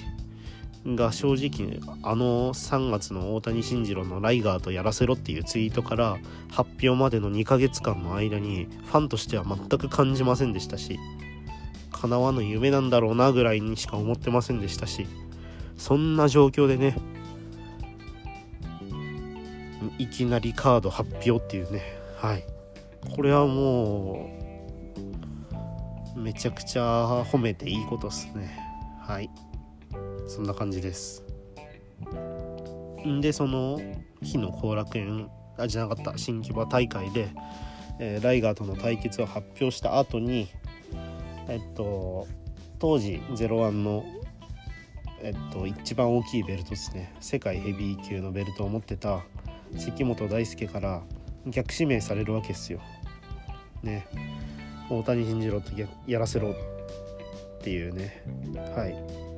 [0.86, 6.18] が正直あの3月の大谷慎次郎のライガーとやらせろっていうツイートから
[6.52, 11.00] 発表までの2ヶ月間の間にファンとしては全く感じませんでしたし
[11.92, 15.06] 叶わぬ夢なんだろうなぐらいにしか思ってませんでしたし
[15.78, 16.96] そんな状況でね
[19.98, 22.44] いきなりカード発表っていうねはい。
[23.16, 24.30] これはも
[26.16, 28.60] うめちゃくちゃ褒めていいことっすね。
[29.02, 29.30] はい。
[30.30, 31.24] そんな感じです。
[33.06, 33.82] んでその
[34.22, 37.30] 日の後楽園あじゃなかった新木場大会で、
[38.00, 40.48] えー、ライガーとの対決を発表した後に
[41.48, 42.28] えっと
[42.78, 44.06] 当時01の
[45.22, 47.16] えっと一番大きいベルトですね。
[47.20, 49.22] 世界ヘビー級のベルトを持ってた
[49.78, 51.02] 関本大輔から
[51.48, 52.80] 逆指名されるわけですよ。
[53.82, 54.08] ね。
[54.90, 55.72] 大谷慎次郎と
[56.08, 56.56] やらせろっ
[57.62, 58.24] ていうね。
[58.76, 59.29] はい。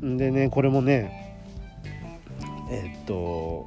[0.00, 1.36] でねこれもね
[2.70, 3.66] えっと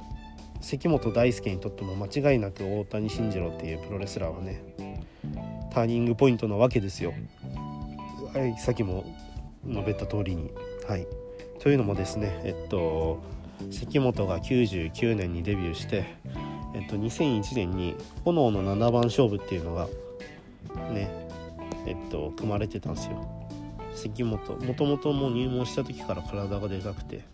[0.60, 4.62] 関本大輔にとっても間違いなく大谷慎次郎っていうプロレスラーはね
[5.72, 7.12] ターニングポイントなわけですよ。
[8.34, 9.04] はい、さっきも
[9.66, 10.50] 述べた通りに。
[10.86, 11.06] はい、
[11.60, 13.20] というのもですねえっと
[13.70, 16.04] 関本が99年にデビューして、
[16.74, 19.86] えっと、2001年に「炎の7番勝負」っていうのが
[20.92, 21.10] ね
[21.86, 23.37] えっと組まれてたんですよ。
[23.98, 27.24] 関本もともともう入門した時から体がでかくて。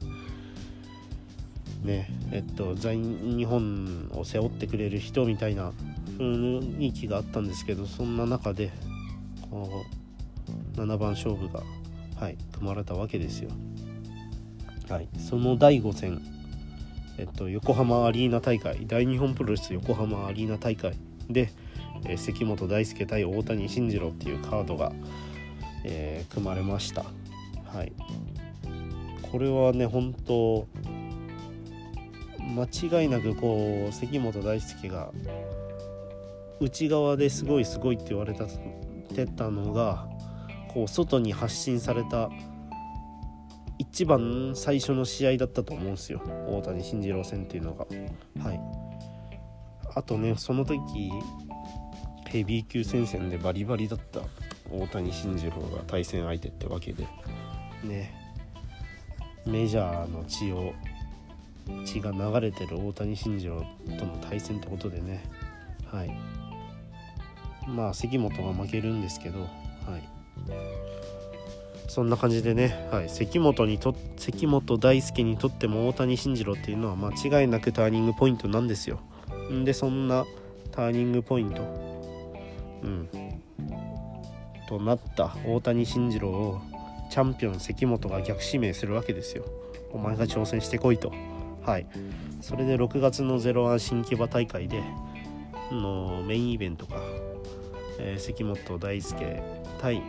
[1.85, 5.72] ねえっと在日本を背負ってくれる人みたいな
[6.18, 8.72] 雰囲気があったんですけどそんな中で
[9.50, 9.85] こ
[10.77, 11.62] う7番勝負が
[12.18, 13.50] はい組まれたわけですよ。
[14.88, 15.09] はい。
[15.18, 16.22] その第5戦
[17.18, 20.96] えっと横浜アリーナ大会大日本プロレス横浜アリーナ大会
[21.29, 21.50] で、
[22.07, 24.92] えー、関本大輔対大谷慎次郎っていうカードが
[25.85, 27.05] えー、組まれました。
[27.73, 27.92] はい。
[29.31, 30.66] これはね本当
[32.55, 35.11] 間違いなくこう関本大輔が
[36.61, 40.07] 内側ですごいすごいって言われたてたのが
[40.68, 42.31] こう外に発信された
[43.79, 46.20] 一番最初の試合だったと思うんですよ。
[46.49, 47.87] 大谷慎次郎戦っていうのが。
[48.42, 48.61] はい。
[49.97, 51.11] あとねその時
[52.27, 54.20] ヘビー級戦線でバリバリだった。
[54.70, 57.07] 大谷慎次郎が対戦相手ってわけで。
[57.85, 58.12] ね。
[59.46, 60.72] メジャーの血を
[61.85, 63.64] 血が流れてる大谷慎次郎
[63.98, 65.22] との対戦ってことでね。
[65.90, 66.11] はい。
[67.68, 69.48] まあ関本が負けるんですけどはい。
[71.88, 79.00] そんな感じでね、はい、関本にと関本大輔にとっても大谷慎次郎っていうのは間違いなくターニングポイントなんですよ。
[79.64, 80.24] でそんな
[80.72, 81.62] ターニングポイント。
[82.83, 83.09] うん。
[84.79, 86.61] となった大谷慎次郎を
[87.09, 89.45] チャンピオン関本が逆指名するわけですよ。
[89.93, 91.13] お前が挑戦してこいと。
[91.63, 91.87] はい。
[92.41, 94.83] それで6月の01新木場大会で
[95.71, 96.97] のメインイベントが、
[98.01, 99.43] えー、関本大輔
[99.81, 100.03] 対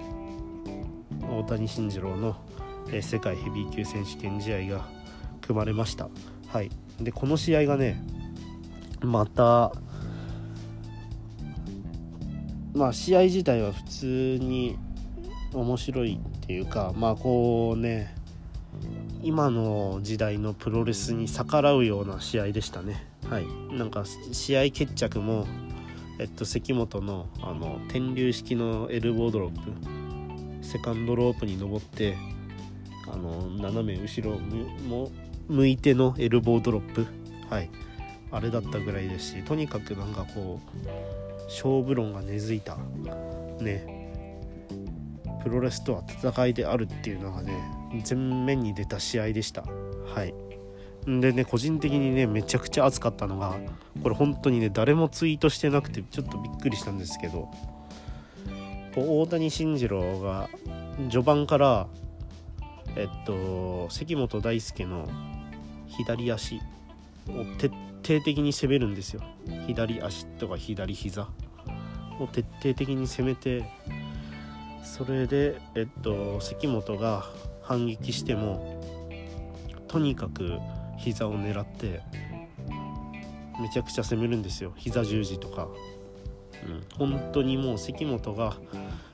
[1.29, 2.35] 大谷慎次郎の、
[2.89, 4.87] えー、世界ヘビー級選手権試合が
[5.41, 6.09] 組まれました。
[6.47, 6.71] はい。
[6.99, 8.01] でこの試合がね
[9.01, 9.73] また
[12.75, 14.05] まあ試合自体は普通
[14.41, 14.77] に
[15.53, 18.13] 面白いっていうかまあこうね
[19.23, 23.07] 今の時代のプロレスに逆らうような試合でしたね。
[23.29, 23.47] はい。
[23.71, 25.47] なんか試合決着も
[26.19, 32.17] えっと関本のあの天竜式のエルボードロップセカンドロープに登って
[33.11, 35.09] あの斜め後ろも
[35.47, 37.07] 向いてのエルボードロップ。
[37.49, 37.69] はい。
[38.31, 41.14] あれだったぐらいですしとにかくなんかこう
[41.47, 42.77] 勝負論が根付いた。
[43.59, 43.95] ね。
[45.43, 47.53] プロレスとは戦いであるっていうのがね
[48.07, 49.63] 前面に出た試合でした。
[49.63, 50.33] はい。
[51.07, 53.55] でね個人的にねめちゃくちゃ熱かったのが
[54.01, 57.49] これ本当にね誰もツイートしてなくてちょっとびっくりしたんですけど
[58.95, 60.49] 大谷慎次郎が
[61.09, 61.87] 序盤から
[62.95, 65.07] えっと関本大輔の
[65.87, 66.55] 左足
[67.29, 67.69] を徹
[68.05, 69.21] 底的に攻めるんですよ。
[69.67, 71.27] 左足とか左膝
[72.19, 73.65] を徹底的に攻めて
[74.83, 77.25] それでえっと関本が
[77.61, 78.81] 反撃しても
[79.87, 80.59] とにかく
[80.97, 82.01] 膝を狙って
[83.59, 84.73] めちゃくちゃ攻めるんですよ。
[84.75, 85.67] 膝十字とか、
[86.99, 88.57] うん、本当にもう関本が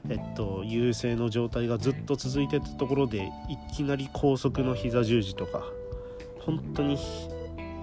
[0.09, 5.63] えっと優勢の状態がずっと続いてたところでいきなり高速の膝十字とか
[6.39, 6.97] 本当に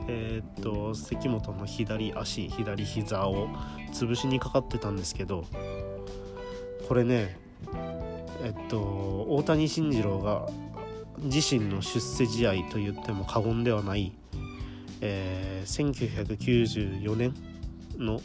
[0.09, 3.49] えー、っと関本の左足左膝を
[3.93, 5.45] 潰しにかかってたんですけど
[6.89, 7.37] これね
[8.43, 8.79] えっと
[9.29, 10.49] 大谷慎次郎が
[11.19, 14.13] 自身の出世試合と言っても過言ではない、
[15.01, 17.35] えー、1994年
[17.99, 18.21] の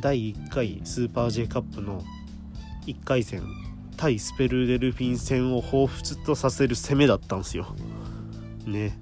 [0.00, 2.02] 第1回スーパー J カップの
[2.86, 3.42] 1回戦
[3.98, 7.74] 対スペルデルフィン戦を彷彿とさせる攻めだったんですよ。
[8.66, 8.98] ね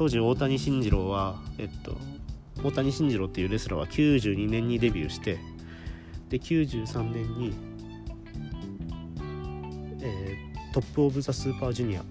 [0.00, 1.94] 当時大谷慎次郎はえっと
[2.64, 5.38] 大谷慎次郎っていうレスラーは92年にデビューして
[6.30, 7.54] で93年に
[10.02, 12.02] えー、トップ・オブ・ザ・スーパージュニア。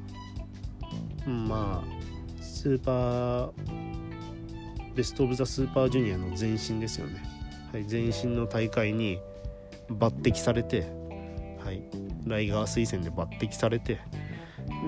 [1.28, 3.52] まあスーパー
[4.94, 7.24] ベスト・オブ・ザ・スーパージュニアの前身ですよね、
[7.74, 9.18] はい、前身の大会に
[9.90, 10.82] 抜擢されて、
[11.66, 11.82] はい、
[12.28, 14.00] ライガー推薦で抜擢されて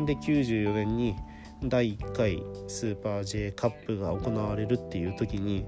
[0.05, 1.15] で94年に
[1.63, 5.65] 第1回スーパー J カップが行われるっていう時に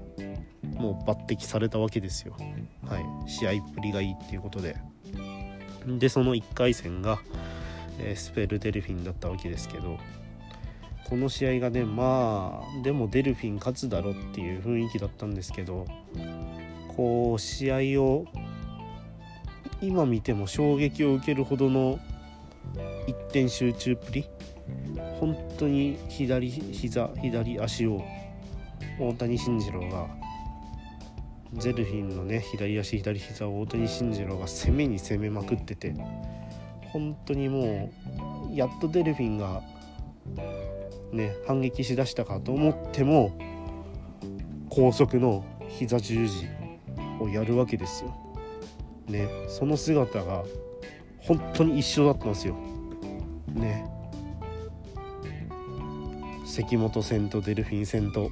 [0.74, 2.36] もう抜擢されたわけですよ、
[2.86, 4.76] はい、試合っぷりがいいっていうことで。
[5.86, 7.18] でその1回戦が、
[7.98, 9.98] え、スペルデルフィンだったわけですけど
[11.08, 15.86] この試合がねまあでもデルフィン勝つだろっていう雰囲気だったんですけど
[16.96, 18.24] こう試合を
[19.82, 22.00] 今見ても衝撃を受けるほどの
[23.06, 24.24] 一点集中っぷり
[25.20, 28.02] 本当に左膝左足を
[28.98, 30.06] 大谷慎次郎が
[31.54, 35.94] ゼルフィンのね左足左膝を大谷慎次郎が攻めに攻めまくってて
[36.92, 37.90] 本当にも
[38.50, 39.62] うやっとデルフィンが
[41.12, 43.36] ね反撃しだしたかと思っても
[44.68, 46.46] 高速の膝十字
[47.20, 48.14] をやるわけですよ。
[49.06, 50.44] ねその姿が
[51.18, 52.56] 本当に一緒だったんですよ。
[53.54, 53.93] ね
[56.54, 58.30] 関本戦とデルフィン戦と。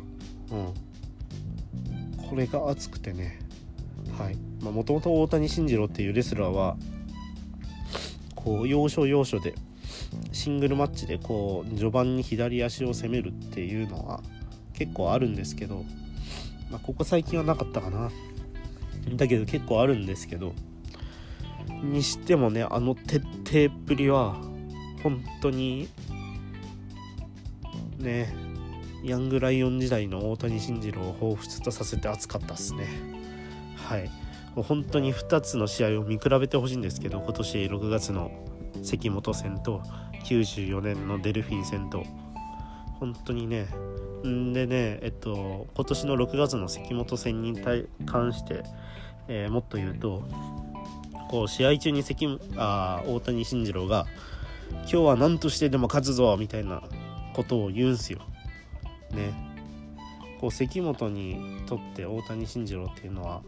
[0.51, 2.29] うん。
[2.29, 3.41] これが熱くてね。
[4.61, 6.77] もともと大谷慎次郎っていうレスラーは
[8.37, 9.55] こう要所要所で
[10.31, 14.21] シングルマッチでこう序盤に左足を攻めるっていうのは
[14.73, 15.85] 結構あるんですけど、
[16.71, 18.11] まあ、ここ最近はなかったかな。
[19.17, 20.55] だけど結構あるんですけど
[21.83, 24.37] にしてもねあの徹底っぷりは
[25.03, 25.89] 本当に
[28.03, 28.35] ね。
[29.03, 32.87] ヤングライオン時代の大谷慎次郎を彷彿とさせて熱かったっすね。
[33.77, 34.11] はい。
[34.55, 38.31] もう本当に2つの試合を見比べてほしいんですけど今年6月の
[38.83, 39.83] 関本戦と
[40.25, 42.05] 94年のデルフィン戦と。
[43.01, 43.67] 本当にね。
[44.25, 47.61] んでねえっと今年の6月の関本戦に
[48.07, 48.63] 関して、
[49.29, 50.23] えー、もっと言うと
[51.29, 54.07] こう試合中に関あ大谷慎次郎が
[54.83, 56.83] 「今日は何としてでも勝つぞ」みたいな
[57.35, 58.21] ことを言うんすよ。
[59.11, 59.53] ね。
[60.43, 63.43] こう関本にとって大谷慎次郎っていうのは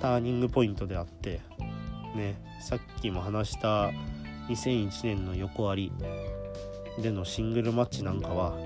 [0.00, 1.40] ターニングポイントであって
[2.14, 3.90] ねさっきも話した
[4.48, 5.92] 2001年の横あり
[7.02, 8.56] でのシングルマッチなんかは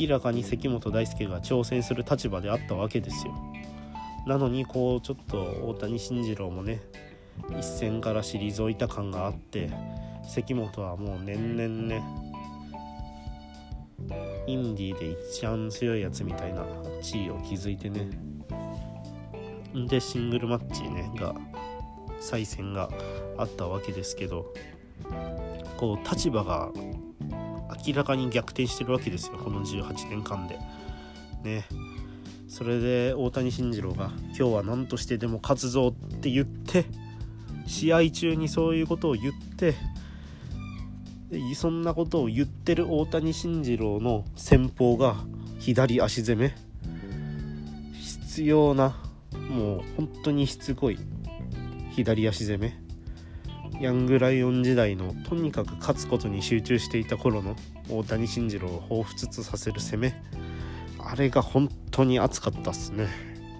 [0.00, 3.34] 明らかに関本大輔が挑戦する立場であったわけですよ
[4.26, 6.80] なのにこうちょっと大谷慎次郎もね
[7.58, 9.70] 一線から退いた感があって
[10.28, 12.27] 関本はもう年々ね
[14.48, 16.64] インディーで一番強いやつみたいな
[17.02, 18.08] 地位を築いてね。
[19.86, 21.34] でシングルマッチねが
[22.18, 22.88] 再戦が
[23.36, 24.52] あったわけですけど
[25.76, 26.70] こう立場が
[27.86, 30.58] 明らかに逆転してるわけですよこの18年間で。
[31.44, 31.66] ね。
[32.48, 36.86] それで大谷慎次郎が「今日は何としてでも勝つぞ」って言って
[37.66, 39.74] 試合中にそういうことを言って
[41.54, 45.16] そんなことを言ってる大谷慎次郎の戦法が
[45.58, 46.54] 左足攻め。
[47.92, 48.96] 必要な
[49.50, 50.98] もう本当にしつこい
[51.90, 52.78] 左足攻め。
[53.80, 57.54] ヤングライオン時代のとにかく勝つことに集中していた頃の
[57.88, 60.22] 大谷慎次郎を彷彿とさせる攻め。
[60.98, 63.06] あれが本当に熱かったっすね。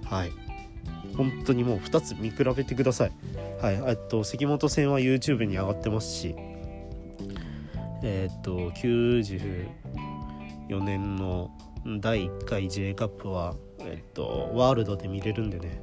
[0.04, 0.32] はい。
[1.16, 3.12] 本当にもう2つ見比べてください。
[3.60, 3.82] はい。
[3.86, 6.34] えっと関本戦は YouTube に上がってますし
[8.02, 9.68] えっと94
[10.82, 11.50] 年の
[12.00, 15.82] 第1回 J カップはえっとワールドで見れるんでね。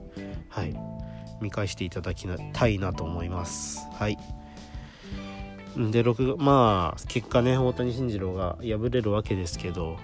[0.49, 0.75] はい。
[1.41, 3.88] 見返していただきたいなと思います。
[3.93, 4.17] はい。
[5.75, 9.97] で6まあ結果ね大谷慎次郎が敗れるわけですけど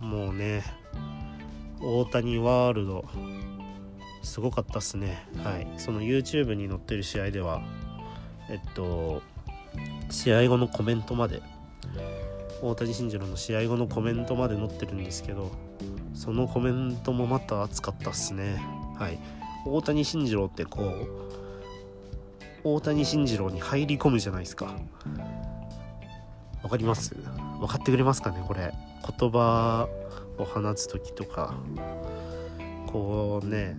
[0.00, 0.64] もうね
[1.82, 3.04] 大谷ワールド
[4.22, 5.26] すごかったっすね。
[5.44, 5.68] はい。
[5.76, 7.62] その YouTube に載ってる試合では
[8.48, 9.22] えっと
[10.10, 11.42] 試合後のコメントまで。
[12.62, 15.52] 大谷慎次郎の試合後のコメントまで載ってるんですけど
[16.14, 18.56] そのコメントもまた熱かったっすね。
[18.98, 19.18] はい。
[19.66, 21.06] 大谷慎次郎ってこう
[22.64, 24.74] 大谷慎次郎に入り込むじゃないですか。
[26.62, 27.14] わかります？
[27.60, 28.72] 分かってくれますかねこれ。
[29.18, 29.86] 言葉
[30.38, 31.54] を放つ時とか。
[32.86, 33.76] こうね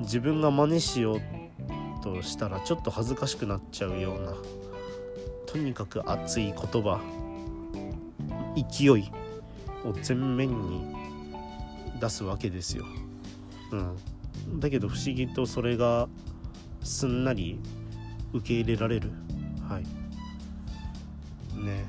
[0.00, 1.20] 自分が真似しよう
[2.02, 4.32] としたらちょっと恥ずかしくなっちゃうような
[5.50, 7.00] とにかく熱い言葉
[8.70, 8.88] 勢い
[9.82, 10.94] を前面に
[11.98, 12.84] 出すわけですよ。
[13.72, 13.76] う
[14.56, 16.08] ん、だけど不思議とそれが
[16.82, 17.58] すんなり
[18.34, 19.10] 受け入れられる。
[19.66, 19.84] はい。
[21.58, 21.86] ね。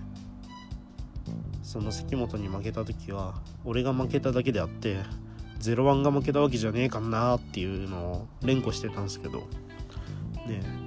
[1.61, 4.97] その関本に負けた時は俺が負けただけであって
[5.59, 9.39] 01が負けたわけじゃねえかなっていうのを連呼してたんですけど。
[10.47, 10.61] ね。
[10.63, 10.78] え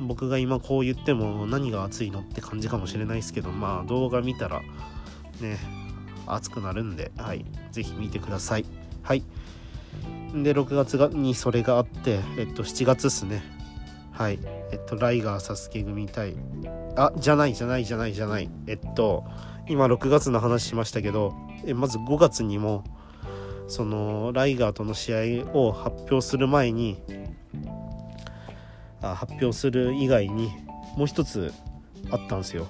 [0.00, 4.62] 僕が今こう言っても何が熱いのって感じかもしれないですけどまあ動画見たら
[5.40, 5.58] ね
[6.26, 8.64] 熱くなるんではい是非見てください。
[9.02, 9.24] はい。
[10.34, 13.42] で6月にそれがあってえっと7月っすね。
[14.12, 14.38] はい。
[14.72, 16.36] えっとライガーサスケ組対
[16.96, 18.50] あじゃないじゃないじゃないじゃない。
[18.66, 19.24] えっと
[19.68, 21.34] 今6月の話しましたけど
[21.64, 22.84] えまず5月にも
[23.68, 26.98] そのライガーとの試合を発表する前に
[29.00, 30.50] 発表する以外に
[30.96, 31.52] もう一つ
[32.10, 32.66] あったんですよ。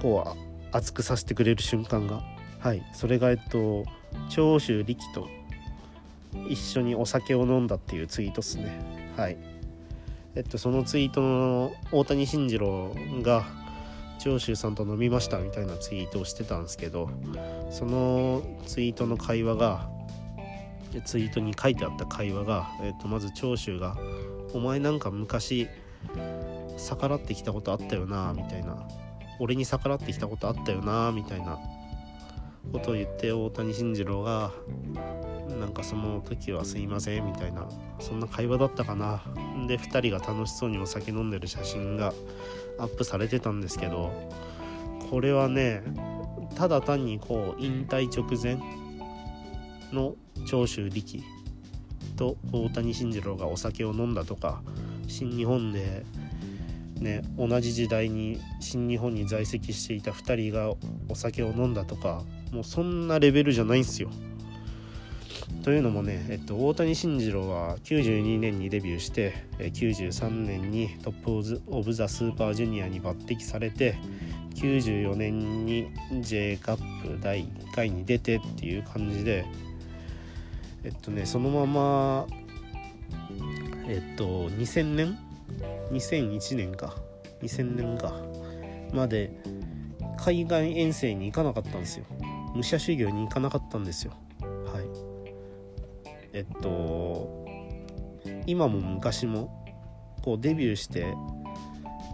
[0.00, 2.22] こう熱くさせてくれる瞬間が。
[2.60, 2.82] はい。
[2.92, 3.84] それがえっと
[4.28, 5.28] 長州力と
[6.48, 8.80] 一緒にお酒を飲んだっていうツイートっすね。
[9.16, 9.36] はい。
[10.34, 13.44] えっとそのツイートの大谷慎次郎が
[14.18, 17.10] 長州さんと飲みましたみたいなツイートをしてたんですけど
[17.70, 19.88] そのツイートの会話が
[21.04, 23.96] ツイートに書いてあった会話が、えっと、まず長州が
[24.54, 25.68] 「お前なんか昔
[26.76, 28.86] 逆らってきたことあったよな」みたいな
[29.40, 31.58] 「俺に逆らってきたことあったよな」みたいな。
[32.72, 34.52] ことを言って大谷慎次郎が
[35.58, 37.68] なんかその時はすいませんみたいな。
[38.00, 39.22] そんな会話だったかな。
[39.66, 42.12] で2人が楽しそうにお酒飲んでる写真が
[42.78, 44.10] アップされてたんですけど
[45.10, 45.82] これはね
[46.56, 48.58] ただ単にこう引退直前
[49.92, 50.14] の
[50.46, 51.22] 長州力。
[52.16, 54.62] と大谷慎次郎がお酒を飲んだとか
[55.06, 56.04] 新日本で
[57.00, 60.74] ね同じ時代に新日本に在籍していた2人が
[61.08, 64.10] お酒を飲んだとかもうそんなレベルじゃないんですよ。
[65.62, 73.98] というのもね、えっと、大谷慎次郎は92年にデビューして93年にトップオブ・ザ・スーパージュニアに抜擢されて
[74.54, 75.88] 94年に
[76.20, 79.44] J カップ第1回に出てっていう感じで
[80.86, 82.26] えっとねそのまま
[83.88, 85.18] えっと2000年
[85.90, 86.94] ？2001年か。
[87.42, 88.12] 2000年か。
[88.92, 89.32] まで
[90.16, 92.06] 海外遠征に行かなかったんですよ。
[92.54, 94.12] 武者修行に行かなかったんですよ。
[94.40, 94.84] はい。
[96.32, 97.44] えっと
[98.46, 99.64] 今も昔も
[100.22, 101.14] こうデビューして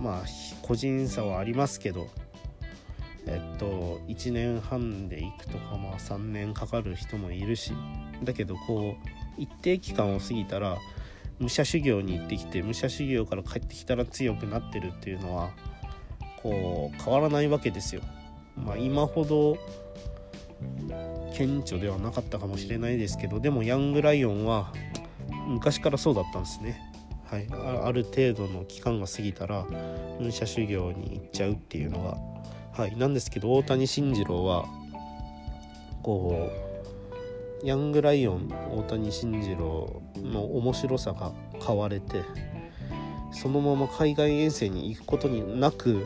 [0.01, 0.23] まあ
[0.63, 2.09] 個人差はありますけど
[3.27, 7.73] えっと1年半で行くとかまあ3年かかる人もいるし
[8.25, 8.97] だけどこ
[9.39, 10.79] う一定期間を過ぎたら
[11.41, 15.51] 武者修行に行ってきて武者修行から帰ってきたら強くなってるっていうのは
[16.43, 18.03] こう変わらないわけですよ。
[18.57, 19.57] まあ、今ほど
[21.35, 24.73] 顕著ではなかったかもしれないですけどでもヤングライオンは
[25.47, 26.93] 昔からそうだったんですね。
[27.25, 29.67] はい、ある程度の期間が過ぎたら
[30.21, 32.19] 武者修行に行っちゃうっていうのが、
[32.73, 34.67] はい、なんですけど大谷慎次郎は
[36.03, 36.51] こ
[37.63, 42.23] うヤングライオン大谷慎次郎の面白さが買われて
[43.33, 46.05] そのまま海外遠征に行くことになく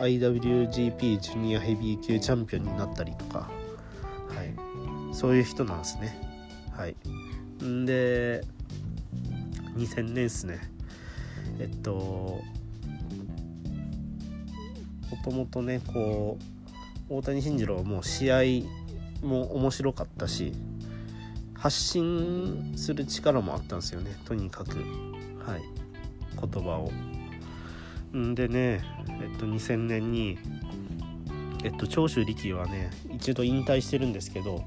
[0.00, 3.48] IWGP ジュニアヘビー級チャンピオンになったりとか、
[4.28, 6.20] はい、そういう人なんですね。
[6.72, 6.96] はい、
[7.64, 8.42] んで
[9.76, 10.60] 2000年ですね
[11.58, 12.40] えっと
[15.10, 16.38] もともとねこ
[17.10, 20.52] う大谷慎次郎はもう試合も面白かったし
[21.54, 24.78] 発信する力もあったんですよねとにかく。
[25.44, 25.62] はい。
[26.40, 26.90] 言葉を。
[28.16, 28.84] んでね
[29.20, 30.38] えっと2000年に
[31.64, 34.64] えっと長州力はね一度引退してるんですけど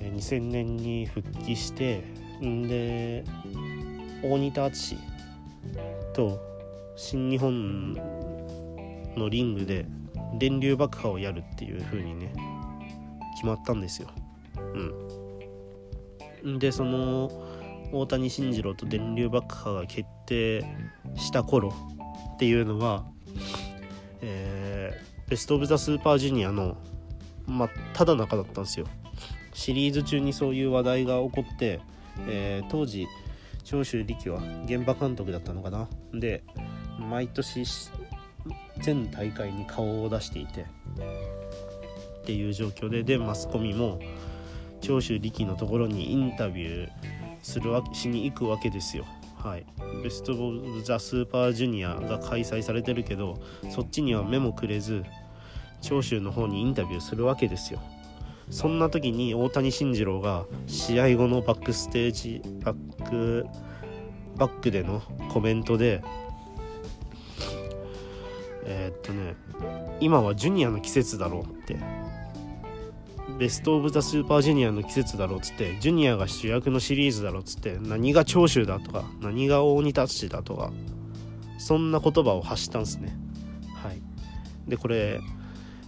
[0.00, 2.04] 2000年に復帰して
[2.42, 3.24] んで
[4.22, 4.98] 大仁田淳
[6.14, 6.40] と
[6.96, 7.96] 新日本
[9.16, 9.86] のリングで
[10.38, 12.32] 電流爆破をやるっていう風にね
[13.34, 14.08] 決まったんですよ。
[16.44, 17.30] うん、でその
[17.92, 20.64] 大谷慎次郎と電流爆破が決定
[21.16, 21.74] した頃
[22.34, 23.04] っていうのは、
[24.22, 26.76] えー、ベスト・オブ・ザ・スーパージュニアの
[27.46, 28.86] 真っただ中だったんですよ。
[29.52, 31.80] シリーズ中にそういう話題が起こって、
[32.26, 33.06] えー、当時
[33.64, 36.42] 長州力は現場監督だったのかなで
[36.98, 37.64] 毎年
[38.80, 44.00] 全大会に顔を出していてっていう状況ででマスコミも
[44.80, 46.90] 長州力のところにインタビュー
[47.42, 49.04] するわしに行くわけですよ。
[49.36, 49.66] はい、
[50.04, 53.40] ベスト・オブ・ザ・スーパージュニアが開催されてるけど
[53.70, 55.02] そっちには目もくれず
[55.80, 57.80] 長州の方にインタビューするわけですよ。
[58.50, 63.46] そんな時に大谷慎次郎が試合後のバックステージバック
[64.36, 66.02] バックでのコメントで
[68.64, 69.34] えー、っとね
[70.00, 71.76] 今はジュニアの季節だろうって。
[73.38, 80.70] ベスト・オブ・ザ・スーパージュニアの季節だろうっつってジュニアが主役のシリーズだろうっつって何が長州だとか何が大仁田淳だとか
[81.58, 83.16] そんな言葉を発したんですね。
[83.74, 84.00] はい。
[84.68, 85.20] でこれ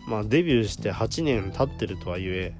[0.09, 2.55] まあデビューして8年経ってるとはいえ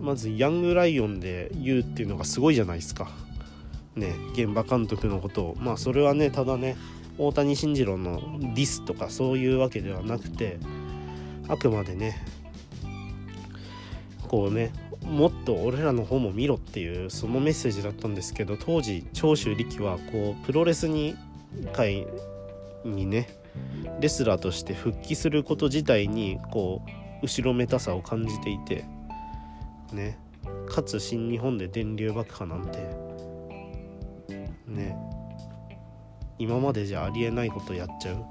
[0.00, 3.10] まずヤングライオンで言うっていうのがすごいじゃないですか。
[3.94, 5.56] ね現場監督のことを。
[5.58, 6.76] まあそれはねただね
[7.26, 10.58] 大谷慎次郎のディスとかそういうわけではなくて
[11.48, 12.24] あくまでね
[14.28, 14.72] こうね
[15.04, 21.16] もっと俺らの方も見ろっていうそのメッセージだったんですけど当時長州力はこうプロレスに
[21.72, 22.06] 界
[22.84, 23.28] にね
[24.00, 26.82] レスラーとして復帰すること自体にこ
[27.22, 28.84] う後ろめたさを感じていて
[29.92, 30.18] ね
[30.66, 32.78] かつ新日本で電流爆破なんて
[34.66, 34.96] ね
[36.42, 38.26] 今までじゃありえないことやっちゃう、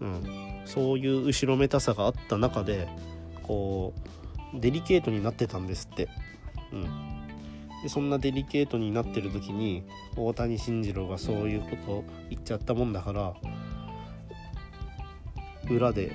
[0.00, 2.86] うん、そういう後ろめたさがあった中で
[3.42, 3.94] こ
[4.54, 6.10] うデリケートになってたんですって、
[6.70, 6.82] うん、
[7.82, 9.84] でそんなデリケートになってる時に
[10.16, 13.32] 大谷慎次郎がそういうこと言っちゃったもんだから
[15.70, 16.12] 裏で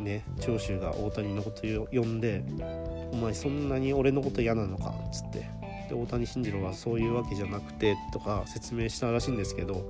[0.00, 2.42] ね長州が大谷のこと呼んで
[3.12, 5.63] 「お前そんなに俺のこと嫌なのか」っつって。
[5.94, 9.84] 大谷慎次郎はそういうわけじゃなくてとか説明したらしいんですけど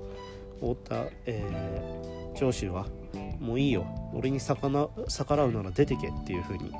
[0.60, 2.86] 太田、えー、長州は
[3.40, 3.86] 「もういいよ。
[4.14, 4.70] 俺に逆
[5.08, 6.72] 逆らうなら出てけ」っていう風に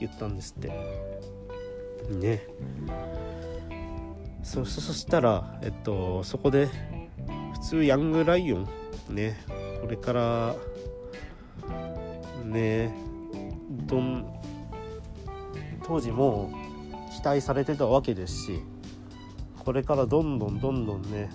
[0.00, 0.68] 言ったんですって。
[2.10, 2.42] ね。
[4.42, 6.68] そそしたらえっとそこで
[7.52, 8.68] 普通ヤングライオン
[9.10, 9.36] ね。
[9.80, 10.54] これから
[12.44, 12.94] ね
[13.70, 14.26] どん
[15.84, 16.50] 当時も
[17.16, 18.60] 期待されてたわけですし
[19.64, 21.30] これからどんどんどんどんね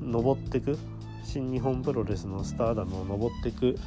[0.00, 0.78] 登ってく。
[1.24, 3.78] 新日本プロレスのスターダムを登ってく。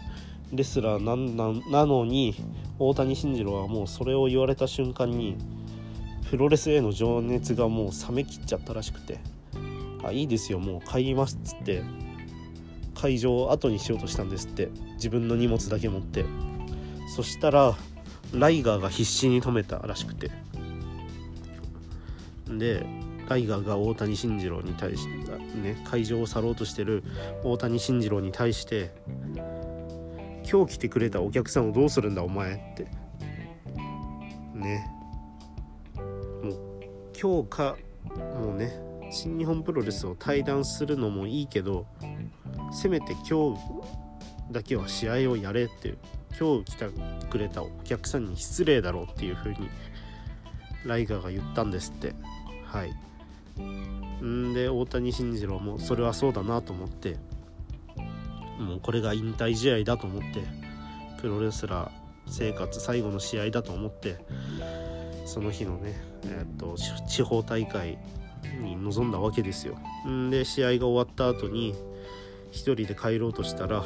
[0.52, 2.36] レスラーななんなのに
[2.80, 5.38] 大谷慎次郎はもうそれを言われた瞬間に
[6.30, 9.20] プロレスへの情熱がもう冷めきっちゃったらしくて
[10.06, 11.82] 「あいいですよもう帰ります」っつって
[12.94, 16.26] 会場を後にしようとしたんですって自分の荷物だけ持って。
[17.16, 17.76] そしたら
[18.34, 20.32] ライガーが必死に止めたらしくて。
[22.48, 22.86] で
[23.28, 27.04] ライガーが大谷慎次郎に対して、ね、会場を去ろうとしてる
[27.44, 28.94] 大谷慎次郎に対して
[30.50, 32.88] 「今日来てくれたお客さんをどうするんだお前」って。
[34.54, 34.88] ね。
[36.44, 36.84] もう
[37.20, 37.78] 今日か
[38.40, 38.80] もうね
[39.10, 41.88] 新日本プロレスを退団するのもいいけど
[42.72, 43.60] せめて今日
[44.52, 45.96] だけは試合をやれって
[46.40, 46.86] 今日来て
[47.30, 49.70] くれたお客さんに失礼だろうっていう風に
[50.86, 52.14] ライガーが言ったんですって。
[52.76, 52.94] はい
[54.22, 57.16] んで大谷慎次郎もそれはそうだなと思って
[58.60, 60.44] もうこれが引退試合だと思って
[61.22, 61.92] プロレスラー
[62.28, 64.18] 生活最後の試合だと思って
[65.26, 65.96] その日のね、
[66.26, 66.76] えー、っと
[67.08, 67.98] 地方大会
[68.62, 69.78] に臨んだわけですよ。
[70.08, 71.74] んで試合が終わった後に
[72.52, 73.86] 1人で帰ろうとしたら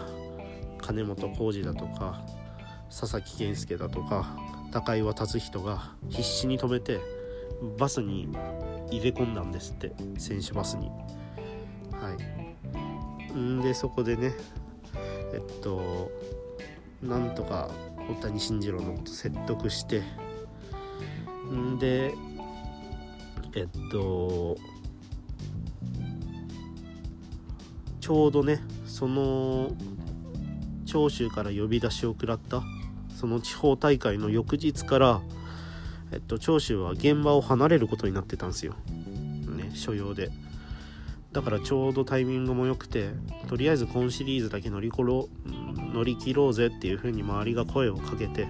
[0.81, 2.23] 金本浩二だとか
[2.89, 4.35] 佐々木健介だとか
[4.71, 7.18] 高岩達人が必死に止めて
[7.77, 8.27] バスに
[8.89, 10.89] 入れ込んだんですって選手バスに。
[11.91, 12.15] は
[13.33, 13.37] い。
[13.37, 14.33] んでそこでね
[15.33, 16.11] えっと
[17.01, 17.69] なんとか
[18.09, 20.01] 大谷慎次郎のこと説得して
[21.51, 22.13] んで
[23.55, 24.57] えっと
[28.01, 29.71] ちょうどねその
[30.85, 32.63] 長州から呼び出しを食らった
[33.15, 35.21] その地方大会の翌日から
[36.11, 38.73] えっと、長州は現場を離れることになってたんですよ、
[39.55, 40.29] ね、所用で。
[41.31, 43.11] だからちょうどタイミングも良くて
[43.47, 45.29] とりあえず今シリーズだけ乗りころ
[45.93, 48.47] 乗り切ろうぜっていう風に周りが声をかけて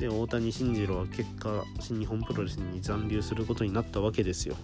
[0.00, 4.56] で大谷慎次郎は結果新日本プロレスに残留することになったわけですよ。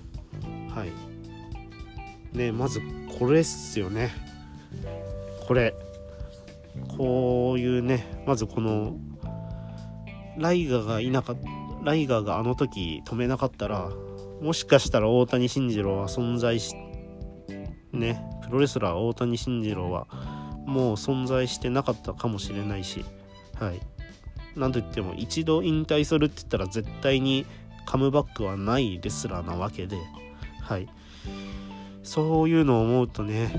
[0.70, 2.36] はい。
[2.36, 2.80] ねまず
[3.18, 4.11] これっすよね。
[5.47, 5.74] これ。
[6.97, 8.97] こういうねまずこの
[10.36, 13.91] ライガがいなかったライガーがあの時止めなかったら
[14.41, 16.74] もしかしたら大谷慎次郎は存在し
[17.93, 20.07] ねプロレスラー大谷慎次郎は
[20.66, 23.05] もう存在してなかったかもしれないし
[23.59, 23.80] はい。
[24.57, 27.45] なんといっても一度引退するって言ったら絶対に
[27.87, 29.99] カムバックはないレスラーなわけで
[30.62, 30.89] はい。
[32.03, 33.51] そういうのを思うとね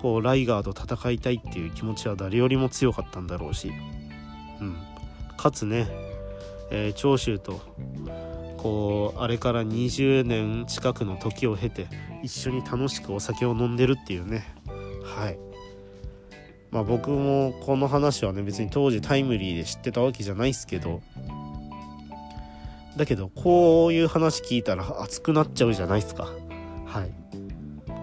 [0.00, 3.72] こうライガーと戦いたいっていう気持ちは誰よりも強かったんだろうし
[4.60, 4.76] うん。
[5.36, 6.13] かつね
[6.70, 7.60] えー、長州と
[8.64, 11.86] こうあれから20年近くの時を経て
[12.22, 14.44] 一緒に楽しくお酒を飲んでるっていうね。
[15.04, 15.38] はい。
[16.70, 21.02] まあ僕もこの話はね別に当時タイムリーで知ってたわけじゃないっすけど。
[22.96, 26.28] だけどこういう話聞いたら熱くなっちゃうじゃないっすか。
[26.86, 27.12] はい。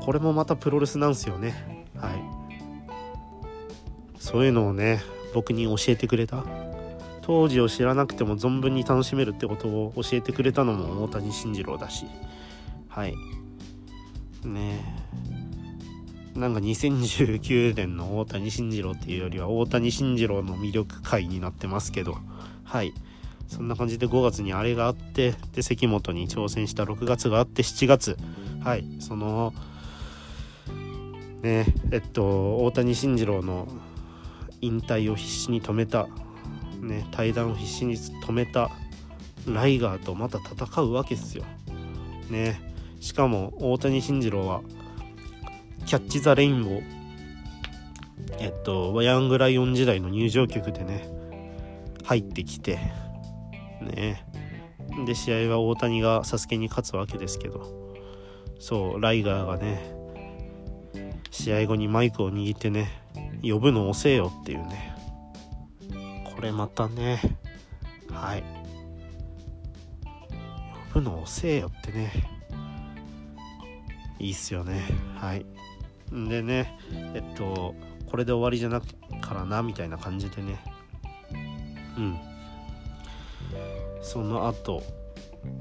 [0.05, 1.85] これもまたプロレスなんすよね。
[1.97, 2.41] はい。
[4.19, 5.01] そういうのをね
[5.33, 6.45] 僕に教えてくれた
[7.21, 12.05] 当時を知らなくても存分に楽しめるってことを教えてくれたのも大谷慎次郎だし。
[12.89, 13.15] はい。
[14.43, 14.83] ね
[16.35, 16.39] え。
[16.39, 22.17] なんか2019年の大谷慎次郎っていうよりは大谷慎次郎の魅力回になってますけど。
[22.63, 22.93] はい。
[23.47, 28.17] そんな感じで5月にあれがあってで関本に挑戦した6月があって7月。
[28.63, 28.85] はい。
[28.99, 29.53] その
[31.41, 33.67] ねえっと大谷慎次郎の
[34.61, 36.07] 引退を必死に止めた
[36.81, 38.69] ね対談を必死に止めた
[39.47, 41.45] ライガーとまた戦うわけですよ。
[42.29, 42.59] ね
[42.99, 44.61] しかも大谷慎次郎は
[45.85, 46.83] キャッチ・ザ・レインボー
[48.39, 51.09] えっとヤングライオン時代の入場曲でね
[52.03, 52.79] 入ってきて
[53.81, 54.25] ね
[55.05, 57.95] で試合は大谷がサスケに勝つわけですけど
[58.59, 59.95] そうライガーがね
[61.31, 63.01] 試合後にマイクを握ってね
[63.41, 64.90] 呼ぶの遅えよっていうね
[66.41, 67.21] これまたね。
[68.09, 68.43] はい。
[70.91, 72.11] 呼ぶの遅えよってね。
[74.17, 74.81] いいっすよね。
[75.17, 75.45] はい。
[76.11, 76.79] でね
[77.13, 77.75] えっと
[78.09, 78.87] これで終わりじゃなく
[79.21, 80.57] からなみたいな感じでね。
[81.95, 82.17] うん。
[84.01, 84.81] その後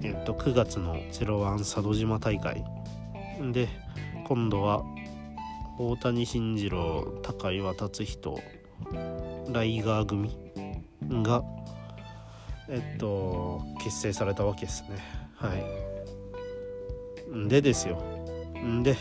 [0.02, 2.64] えっと9月の01佐渡島大会。
[3.52, 3.68] で
[4.26, 4.82] 今度は
[5.78, 8.38] 大谷慎次郎高岩達人
[9.52, 10.39] ライガー組。
[11.08, 11.42] が
[12.68, 14.98] えっと結成されたわけですね。
[15.34, 17.48] はい。
[17.48, 18.02] でですよ。
[18.82, 18.96] で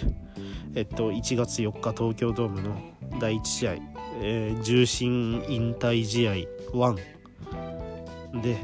[0.76, 2.76] えっと1月4日東京ドームの
[3.20, 3.74] 第1試合、
[4.22, 6.34] えー、重心引退試合
[6.72, 8.58] 1で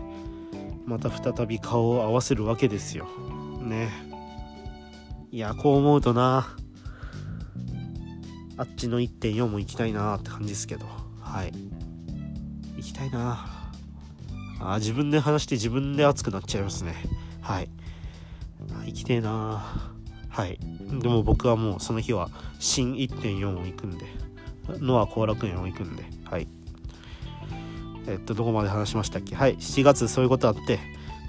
[0.86, 3.08] また再び顔を合わせるわけですよ。
[3.62, 3.90] ね。
[5.32, 6.56] いやこう思うとな。
[8.58, 10.86] あっちの1.4も行きたいなって感じですけど。
[11.20, 11.52] はい。
[12.86, 13.46] きたいな。
[14.60, 16.96] あ自分で話して自分で熱くなっちゃいますね。
[17.42, 17.70] はい。
[18.86, 19.64] 行きてえな
[20.30, 20.60] はい。
[21.00, 22.30] でも僕はもうその日は
[22.60, 24.06] 新1.4を行くんで。
[24.80, 26.04] ノア後楽園を行くんで。
[26.24, 26.48] はい。
[28.08, 29.36] えっとどこまで話しましたっけ？
[29.36, 29.58] はい。
[29.58, 30.80] 7月そういうことあって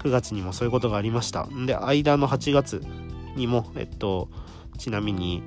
[0.03, 1.47] 9月にもそういうことがありました。
[1.65, 2.81] で間の8月
[3.35, 4.29] にもえっと
[4.77, 5.43] ちなみに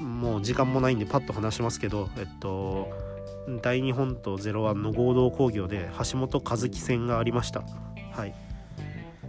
[0.00, 2.88] もう時間もないんでパッと話しますけどえっと
[3.62, 7.62] 大日本と01の合同工業で橋本和樹戦がありました。
[8.12, 8.34] はい。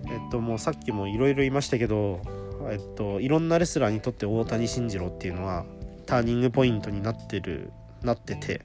[0.09, 2.22] えっともうさっきもいろいろ言いましたけど
[2.70, 5.65] えっといろんなレスラーにとって大谷慎次郎っていうのは
[6.05, 8.61] ターニングポイントになってるなってて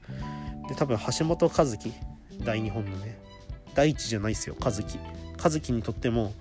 [0.69, 1.93] で多分橋本和樹
[2.45, 3.19] 大日本のね
[3.75, 4.99] 第一じゃないですよ和樹。
[5.43, 6.33] 和樹にとっても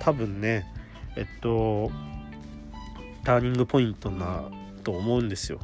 [0.00, 0.66] 多分ね
[1.16, 1.90] えっと
[3.24, 4.50] ターニングポイントな
[4.84, 5.60] と思うんですよ。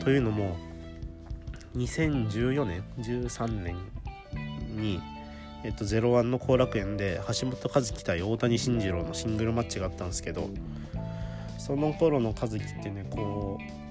[0.00, 0.56] というのも
[1.76, 3.76] 2014年13年
[4.76, 5.00] に、
[5.64, 10.48] えっと、01の後楽園で橋本和樹対大谷慎次郎のシングルマッチがあったんですけど
[11.58, 13.84] その頃の和樹ってねこう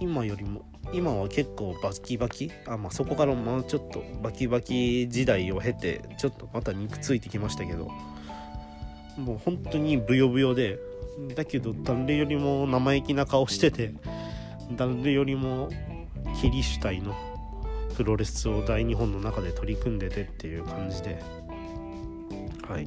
[0.00, 0.62] 今よりも
[0.92, 7.90] 今は結構バキバキあまあそこからもうちょっとバキバキ時代を経てちょっとまた肉ついてきましたけど
[9.16, 10.78] もう本当にブヨブヨで
[11.36, 13.94] だけど誰よりも生意気な顔してて
[14.76, 15.70] 誰よりも
[16.40, 17.14] キリシュ体の
[17.96, 21.22] プロレスを大日本の中で取り組んでてっていう感じで。
[22.68, 22.86] はい。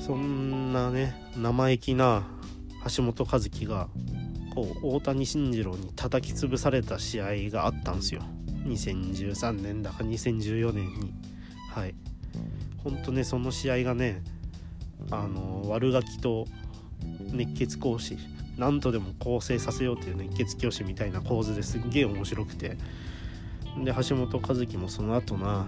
[0.00, 2.22] そんなね生意気な
[2.96, 3.88] 橋本和樹が
[4.54, 8.22] こう大谷慎次郎に叩き潰された試合があったんですよ。
[8.64, 11.12] 2013年だか2014年に。
[11.72, 11.94] はい。
[12.82, 14.22] ほんとねその試合がね
[15.10, 16.46] あの悪ガキと
[17.32, 18.16] 熱血講師
[18.58, 22.76] 何とでも構成させようっていう熱血教師みたいな構図ですっげえ面白くて。
[23.84, 25.66] で橋本和樹もその後な、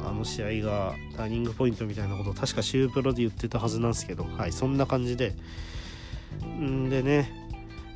[0.00, 5.34] うん、あの試合がターニングポイントみたいなことを確かシュープロで言ってたはずなんですけどはいそんな感じで。
[6.44, 7.30] んでね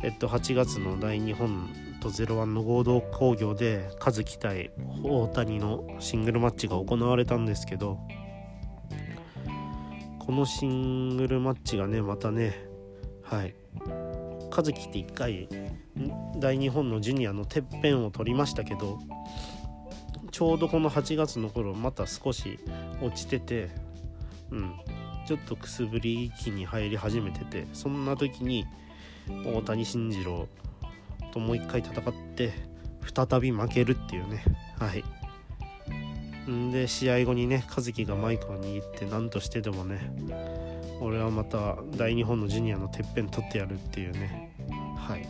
[0.03, 1.69] えっと8月の大日本
[2.01, 4.71] と01の合同興行で和樹対
[5.03, 7.99] 大谷のシングルマッチが行われたんですけど
[10.19, 12.65] このシングルマッチがねまたね
[13.23, 13.55] はい
[14.51, 15.49] 和樹って1回
[16.39, 18.99] 大日本のジュニアのてっぺんを取りましたけど
[20.31, 22.59] ちょうどこの8月の頃また少し
[23.01, 23.71] 落ちてて
[24.51, 24.75] うん。
[25.31, 28.67] ちょっとくすぶり期に入り始めててそんな時に
[29.47, 30.49] 大谷慎次郎
[31.33, 32.53] ともう一回戦って
[33.15, 34.43] 再び負けるっていうね。
[34.77, 35.05] はい。
[36.51, 40.13] んで試合後にね和樹がマイクを握って何としてでもね
[41.01, 44.53] 俺はまた大日本のジュニアのてっぺん取ってやるっていうね。
[44.97, 45.27] はい。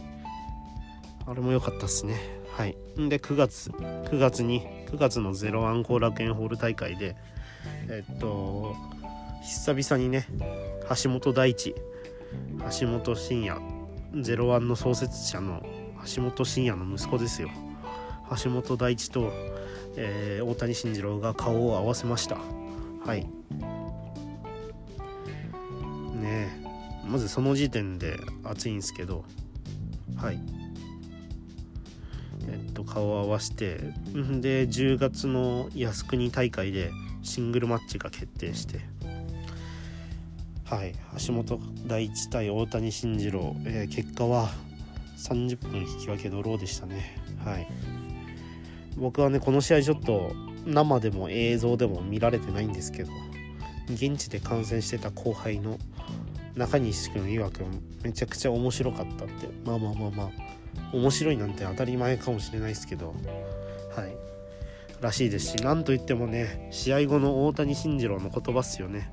[1.27, 2.18] あれも良かったっすね。
[2.57, 2.77] はい。
[2.99, 7.16] んで9月9月に9月のゼロワン後楽園ホール大会で
[7.89, 8.75] えっと
[9.43, 10.27] 久々にね
[11.03, 11.75] 橋本大地
[12.81, 13.61] 橋本真也
[14.21, 15.62] ゼロワンの創設者の
[16.14, 17.51] 橋本真也の息子ですよ。
[18.43, 19.33] 橋本大地と
[19.97, 22.39] えー、大谷慎次郎が顔を合わせました。
[23.05, 23.27] はい
[26.21, 26.49] ね。
[27.05, 29.25] まずその時点で熱いんですけど。
[30.16, 30.41] はい。
[32.49, 33.77] えっと顔を合わせて
[34.41, 36.91] で10月の靖国大会で
[37.23, 38.81] シングルマッチが決定して。
[40.64, 40.95] はい。
[41.27, 44.51] 橋本大地対大谷慎次郎、えー、結果は
[45.18, 47.16] 30分引き分けドローでしたね。
[47.45, 47.66] はい。
[48.97, 50.33] 僕はねこの試合ちょっと
[50.66, 53.11] 生でも映像でも見られてないんですけど
[53.89, 55.79] 現地で観戦してた後輩の
[56.57, 57.65] 中西君曰く
[58.03, 59.49] めちゃくちゃ面白かったって。
[59.65, 60.31] まあまあまあまあ。
[60.93, 63.15] 面白いなんて当たり前かもしれないですけど。
[63.95, 64.17] はい。
[65.01, 69.11] らしいですしなんといってもね試合後の大谷慎次郎の言葉っすよね。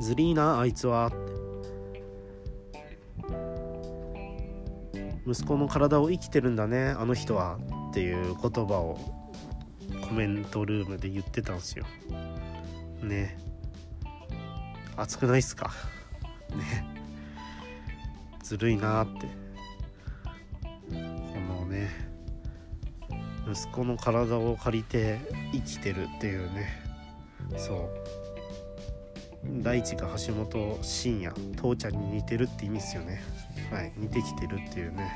[0.00, 1.12] ずりーなあいつは。
[5.26, 7.58] 息子の体を生きてるんだねあの人は。
[7.90, 8.98] っていう言葉を
[10.08, 11.86] コメントルームで言ってたんですよ。
[13.02, 13.38] ね。
[14.96, 15.72] 熱くないっすか？
[16.56, 16.84] ね。
[18.42, 19.26] ずるいなって。
[20.90, 21.88] このね
[23.50, 25.18] 息子の体を借りて
[25.52, 26.68] 生きてるっていうね。
[27.56, 29.62] そう。
[29.62, 33.22] 大地が橋本真也父ちゃんに似てるって意味っすよね。
[33.70, 33.92] はい。
[33.96, 35.10] 似てきてるっていうね。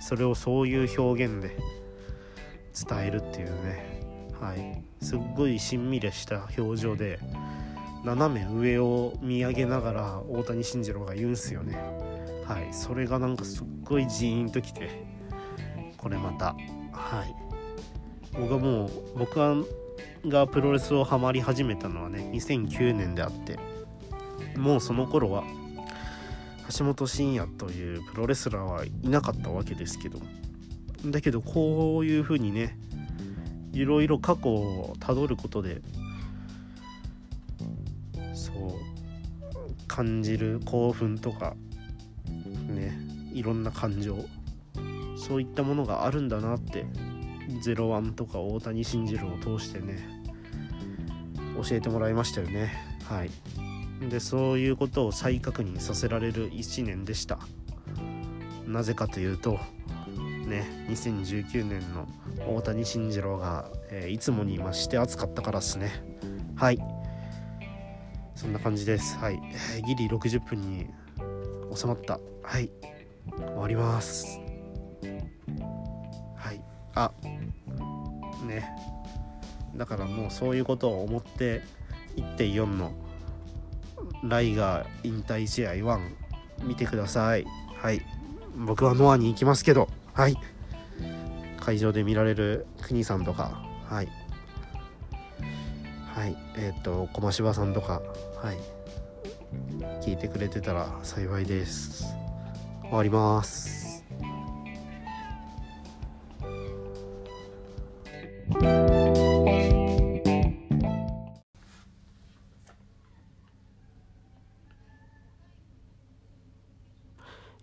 [0.00, 1.56] それをそういう表現で
[2.88, 4.00] 伝えるっていうね。
[4.40, 4.82] はい。
[5.04, 7.18] すっごいしんみりした表情で
[8.04, 11.76] 斜め上を見上げながら大谷慎次郎が言うんすよね。
[12.46, 12.68] はい。
[12.72, 15.04] それがなんかすっごいジーンときて
[15.96, 16.54] これまた。
[16.92, 17.34] はい。
[18.38, 19.38] 僕はもう僕
[20.26, 23.58] がプロレスをハマり始めたのはね2009年であって
[24.56, 25.44] もうその頃は
[26.76, 30.18] 橋本真也というプロレスラーはいなかったわけですけど
[31.06, 32.78] だけどこういうふうにね
[33.72, 35.82] いろいろ過去をたどることで
[39.86, 41.56] 感じる興奮とか
[42.68, 42.96] ね
[43.32, 44.16] いろんな感情
[45.16, 46.86] そういったものがあるんだなって
[47.48, 50.22] 01とか大谷慎次郎を通してね
[51.62, 52.72] 教えてもらいましたよね。
[53.04, 53.30] はい。
[54.08, 57.38] でそういうことを再確認させられる1年でした。
[58.66, 59.58] なぜかというと
[60.46, 62.08] ね2019年の
[62.46, 65.92] 大谷慎次郎が、えー、いつもに増して暑かったからっすね。
[66.56, 66.93] はい。
[68.34, 69.16] そんな感じです。
[69.18, 69.40] はい。
[69.86, 70.86] ギリ60分に
[71.74, 72.18] 収まった。
[72.42, 72.70] はい。
[73.36, 74.40] 終わります。
[76.36, 76.60] はい。
[76.94, 77.10] あ。
[78.46, 78.68] ね。
[79.76, 81.62] だからもうそういうことを思って
[82.16, 82.92] 1.4の
[84.22, 86.00] ライガー引退試合1
[86.62, 87.44] 見てください。
[87.76, 88.00] はい。
[88.56, 89.88] 僕はノアに行きますけど。
[90.12, 90.36] はい。
[91.60, 93.64] 会場で見られる国さんとか。
[93.86, 94.08] はい。
[96.24, 98.00] はいえっ、ー、と駒芝さんとか
[98.42, 98.56] はい
[100.00, 102.16] 聞いてくれてたら幸いです
[102.80, 104.02] 終わります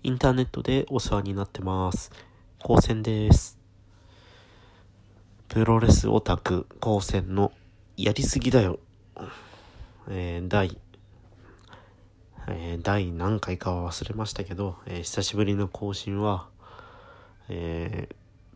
[0.03, 2.11] インターネットでお世話になってます。
[2.63, 3.59] 高専です。
[5.47, 7.51] プロレスオタク高専の
[8.03, 8.79] やりすぎだよ。
[10.09, 10.75] えー、第、
[12.47, 16.47] えー、第何回かは忘れましたけど、えー、久しぶりの更新は、
[17.47, 18.09] え、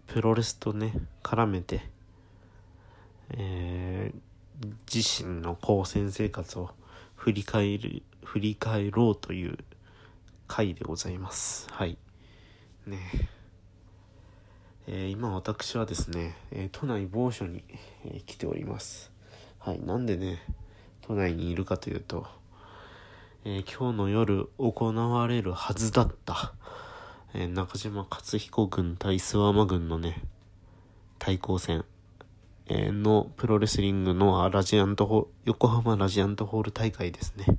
[0.08, 1.84] プロレスとね、絡めて、
[3.34, 4.12] え、
[4.92, 6.72] 自身の高専生活を
[7.16, 9.60] 振り返る、振り返ろうという
[10.48, 11.68] 回でございます。
[11.70, 12.00] はい。
[12.88, 12.98] ね
[14.88, 17.64] えー、今私はですね、え、都内某所に、
[18.06, 19.14] え、来ております。
[19.66, 19.82] はい。
[19.84, 20.44] なんでね、
[21.02, 22.28] 都内にいるかというと、
[23.44, 26.54] え今日の夜行われるはずだった、
[27.34, 30.22] え中島克彦軍対諏訪間軍のね、
[31.18, 31.84] 対抗戦、
[32.68, 37.58] えのプロレスリングのラジアントホ横浜ラジアントホール大会ですね。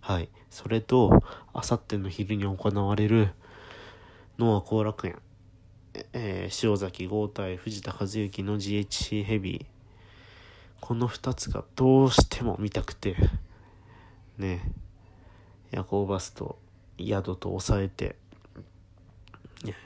[0.00, 0.28] はい。
[0.50, 3.30] それと、あさっての昼に行われる、
[4.38, 5.18] ノア後楽園、
[6.12, 9.77] えー、塩崎豪対藤田和幸の GHC ヘビー。
[10.80, 13.16] この2つがどうしても見たくて、
[14.38, 14.72] ね、
[15.70, 16.58] 夜行バスと
[16.98, 18.16] 宿と抑えて、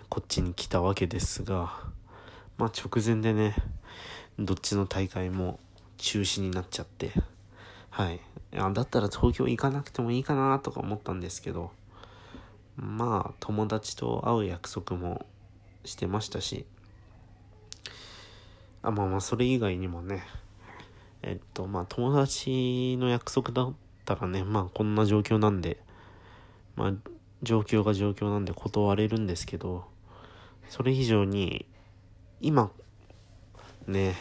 [0.09, 1.73] こっちに来たわけですが、
[2.59, 3.55] まあ直前でね、
[4.39, 5.59] どっちの大会も
[5.97, 7.13] 中止になっちゃって、
[7.91, 8.21] はい。
[8.55, 11.71] あだったら東京行かなくてもいいかなとか思ったんですけど、
[12.77, 15.27] まあ、友達と会う約束も
[15.85, 16.67] してましたし、
[18.83, 20.25] あ、まあまあ、それ以外にもね、
[21.23, 25.79] えっと、まあ、友達の約束だったらね、まあ、こんな状況なんで、
[26.77, 26.93] まあ、
[27.43, 29.85] 状況が状況なんで断れるんですけど、
[30.69, 31.67] それ以上に、
[32.41, 32.71] 今、
[33.87, 34.15] ね、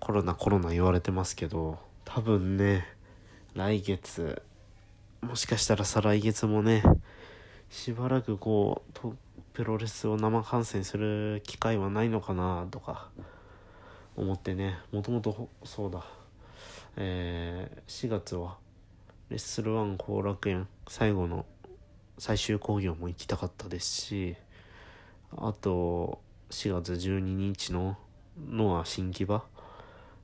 [0.00, 1.78] コロナコロナ言われてますけど、
[2.12, 2.88] 多分ね
[3.54, 4.42] 来月
[5.20, 6.82] もしかしたら再来月もね
[7.68, 9.14] しばらくこう
[9.52, 13.10] プロレスを生観戦する機会はないのかなとか
[14.16, 16.04] 思ってねもともとそうだ。
[16.96, 18.56] えー、4月は
[19.28, 21.46] レッスルワン後楽園最後の
[22.18, 24.36] 最終興行も行きたかったですし
[25.36, 27.96] あと4月12日の
[28.50, 29.44] ノア新木場、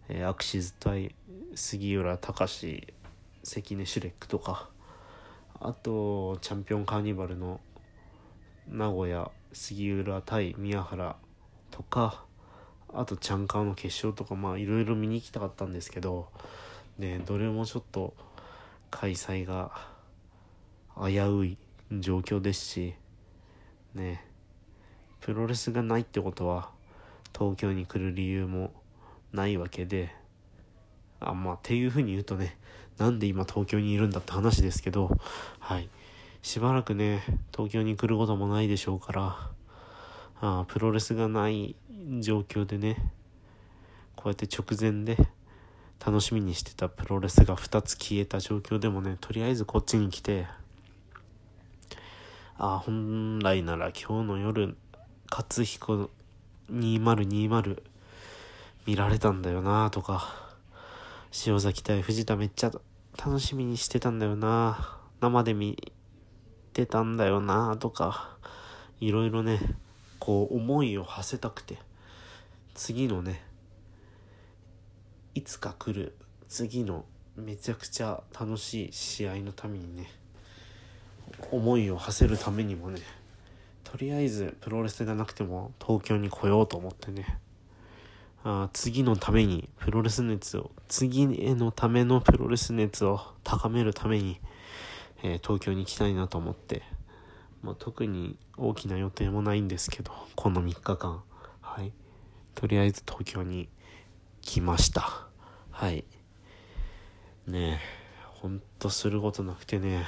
[0.08, 1.14] えーアクシズ対
[1.54, 2.92] 杉浦隆
[3.42, 4.68] 関根シュレックとか
[5.60, 7.60] あとチャンピオンカーニバルの
[8.68, 11.16] 名古屋杉浦対宮原
[11.70, 12.25] とか
[12.92, 16.28] あとチャンカーの決勝とかまあいろいろ見に行きたかったんですけど
[16.98, 18.14] ねどれもちょっと
[18.90, 19.72] 開催が
[20.96, 21.58] 危うい
[21.92, 22.94] 状況ですし
[23.94, 24.24] ね
[25.20, 26.70] プロレスがないってことは
[27.36, 28.72] 東京に来る理由も
[29.32, 30.14] ないわけで
[31.20, 32.56] あまあっていうふうに言うとね
[32.98, 35.10] なんで今東京にいるんだって話ですけど
[35.58, 35.88] はい。
[36.46, 39.50] しばらくね東京に来ることもないでしょうから
[40.40, 41.74] あプロレスがない
[42.20, 42.96] 状況でね
[44.14, 45.16] こうやって直前で
[46.04, 50.46] 楽しみにしてたプロレスが2つ消えた状況でもねとりあえずこっちに来て
[52.58, 54.76] あ本来なら今日の夜
[55.30, 56.08] 勝彦
[56.70, 57.82] 2020
[58.86, 60.54] 見られたんだよなとか
[61.44, 62.72] 塩崎対藤田めっちゃ
[63.18, 65.76] 楽しみにしてたんだよな生で見
[66.72, 68.36] てたんだよなとか
[69.00, 69.58] いろいろね
[70.20, 71.85] こう思いを馳せたくて。
[72.76, 73.42] 次のね
[75.34, 76.14] いつか来る
[76.46, 80.10] 次のめちゃくちゃ楽しい試合のためにね
[81.50, 83.00] 思いを馳せるためにもね
[83.82, 87.38] とりあえずプロレスがなくても東京に来ようと思ってね
[88.44, 94.38] あ次のためにプロレス熱を次へのためのプロレス熱を高めるために、
[95.22, 96.82] えー東京に行きたいなと思って、
[97.62, 101.22] まあ、特に大きな予定もないんですけどこの3日間。
[101.62, 101.92] はい。
[102.56, 103.68] とりあえず東京に
[104.40, 105.28] 来ました。
[105.70, 106.04] はい。
[107.46, 107.78] ねえ
[108.40, 110.06] ほんとすることなくてね。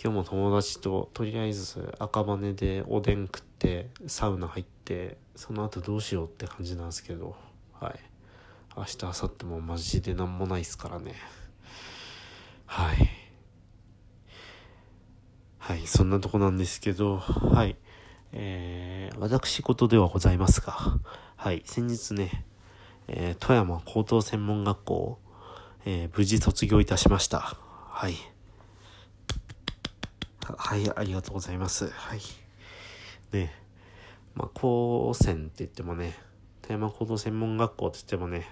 [0.00, 7.34] 今日も友達ととりあえず赤羽でおでん食ってサウナ入ってその後どうしようって感じなんですけど。
[7.72, 7.98] はい。
[8.76, 11.14] 明日明後日もマジで何もないっすからね。
[12.66, 13.10] はい。
[15.58, 17.16] はいそんなとこなんですけど。
[17.18, 17.76] はい。
[18.36, 20.98] えー、私事ではございますが。
[21.44, 22.42] はい先日ね、
[23.06, 25.18] えー富山高等専門学校、
[25.84, 27.58] えー無事卒業いたしました
[27.90, 28.14] はい
[30.42, 31.90] ははい、ありがとうございます。
[31.90, 32.20] はい。
[33.32, 33.52] ね
[34.34, 36.14] まあ、高専って言ってもね、
[36.62, 38.48] 富山高等専門学校って言ってもね、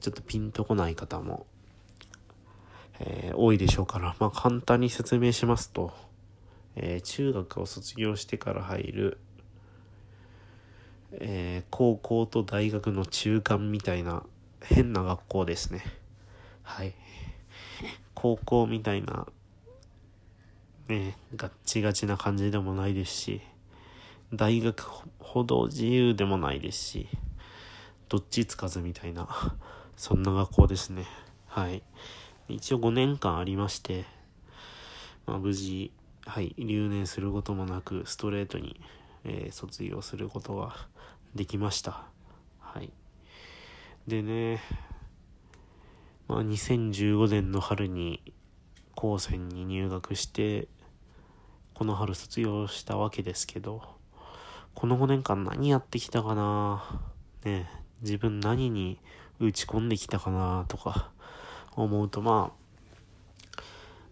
[0.00, 1.46] ちょっとピンとこない方も、
[3.00, 5.92] えー多いでしょうから、まあ、簡単に説明しますと、
[6.74, 9.18] えー中学を卒業してから入る、
[11.12, 14.24] えー高校と大学の中間みたいな
[14.62, 15.82] 変な学校ですね。
[16.62, 16.94] はい。
[18.14, 19.26] 高校みたいな
[20.88, 23.40] ね、ガッチガチな感じでもないですし、
[24.32, 24.82] 大学
[25.18, 27.08] ほど自由でもないですし、
[28.08, 29.28] どっちつかずみたいな、
[29.96, 31.04] そんな学校ですね。
[31.46, 31.82] はい。
[32.48, 34.06] 一応5年間ありまして、
[35.26, 35.92] まあ、無事、
[36.24, 38.80] はい、留年することもなく、ストレートに、
[39.24, 40.74] えー卒業することが
[41.34, 42.06] できました。
[42.60, 42.92] はい。
[44.06, 44.60] でね、
[46.26, 48.22] まあ、2015年の春に
[48.94, 50.68] 高専に入学して
[51.74, 53.82] この春卒業したわけですけど
[54.74, 57.00] この5年間何やってきたかな？
[57.44, 57.70] ね
[58.02, 58.98] 自分何に
[59.38, 60.64] 打ち込んできたかな？
[60.68, 61.10] とか
[61.76, 62.52] 思うとま
[63.56, 63.62] あ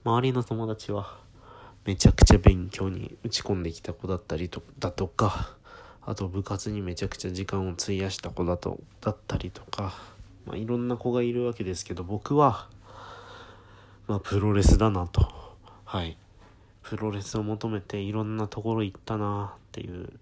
[0.04, 1.18] 周りの友達は
[1.84, 5.56] めちゃくちゃ勉強に打ち込んできた子だったりとだとか
[6.06, 9.92] あと部活にめちゃくちゃ時間を費やした子だとだったりとか、
[10.46, 12.68] まあ、いろんな子がいるわけですけど僕は
[14.06, 15.28] まあプロレスだなと。
[15.84, 16.16] はい。
[16.82, 20.12] プロレスを求めていろんなところ行ったなっていう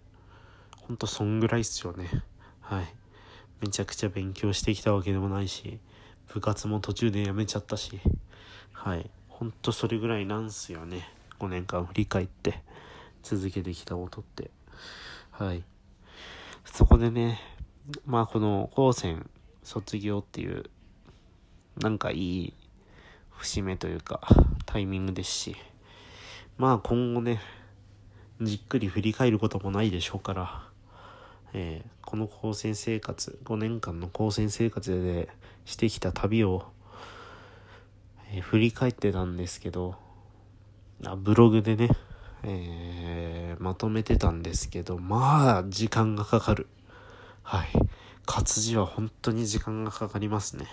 [0.80, 2.08] ほんとそんぐらいっすよね。
[2.62, 2.86] はい。
[3.60, 5.78] めちゃくちゃ勉強してきたわけでもないし
[6.32, 8.00] 部活も途中でやめちゃったし
[8.72, 9.10] はい。
[9.28, 11.10] ほんとそれぐらいなんすよね。
[11.40, 12.62] 5年間振り返って
[13.22, 14.50] 続けてきたことって。
[15.30, 15.62] はい。
[16.64, 17.40] そこでね
[18.06, 19.28] まあこの高専
[19.62, 20.64] 卒業っていう
[21.78, 22.54] なんかいい
[23.30, 24.20] 節目というか
[24.66, 25.56] タイミングですし
[26.56, 27.40] まあ今後ね
[28.40, 30.68] じっくり振り返ることもないでしょうから、
[31.52, 35.28] えーこの高専生活5年間の高専生活で
[35.64, 36.64] してきた旅を、
[38.30, 39.96] えー振り返ってたんですけど
[41.04, 41.88] あブログでね、
[42.44, 46.66] えーまとめてたんですけどまあ時間がかかる。
[47.42, 47.68] はい。
[48.26, 50.66] 活字は本当に時間がかかりますね。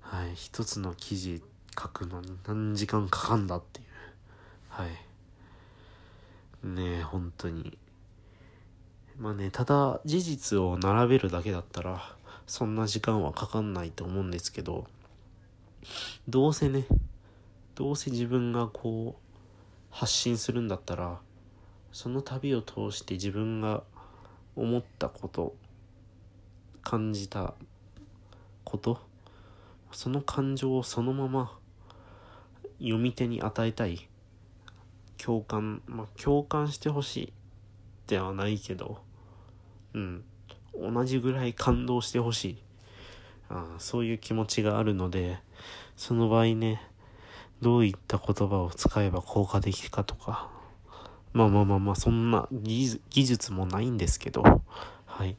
[0.00, 0.34] はい。
[0.34, 1.42] 一つの記事
[1.78, 3.86] 書くのに何時間かかんだっていう。
[4.68, 4.90] はい。
[6.66, 7.76] ねえ本当に。
[9.18, 12.16] まあねただ事実を並べるだけだったら
[12.46, 14.86] そんな時間はかかんないと思うんですけど
[16.26, 16.86] どうせね
[17.74, 19.29] どうせ自分がこう
[19.90, 21.18] 発信するんだったら
[21.92, 23.82] その旅を通して自分が
[24.56, 25.54] 思ったこと
[26.82, 27.54] 感じた
[28.64, 29.00] こと
[29.92, 31.58] その感情をそのまま
[32.78, 34.08] 読み手に与えたい
[35.18, 37.32] 共感まあ共感してほしい
[38.06, 38.98] ではないけど
[39.94, 40.24] うん
[40.72, 42.62] 同じぐらい感動してほしい。
[43.50, 45.38] あそういう気持ちがあるので
[45.96, 46.80] その場合ね
[47.60, 50.50] どういった言葉を使えば効果的かとか。
[51.32, 54.42] まあまあまあまあそんな技術もないんですけど。
[55.06, 55.36] はい。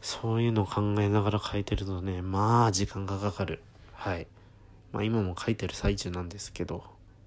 [0.00, 3.62] そういうのを考えながら書いてるとねまあ時間がかかる。
[3.92, 4.26] はい。
[4.92, 6.84] まあ今も書いてる最中なんですけど。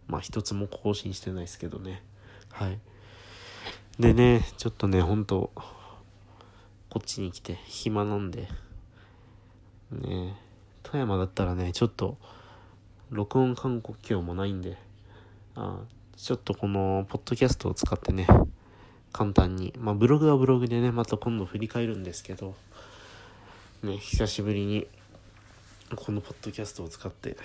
[0.07, 2.03] まあ一つも更新してないですけどね。
[2.51, 2.79] はい。
[3.99, 5.51] でねちょっとねほんと
[6.89, 8.47] こっちに来て暇なんで。
[9.91, 10.37] ね
[10.83, 12.17] 富山だったらねちょっと
[13.09, 14.77] 録音勧告機もないんで
[15.55, 15.79] あ
[16.15, 18.27] ちょっとこのポッドキャストを使ってね
[19.11, 19.73] 簡単に。
[19.77, 22.55] まあブログはブログでねまた今度振り返るんですけど
[23.83, 24.87] ね久しぶりに
[25.95, 27.37] このポッドキャストを使って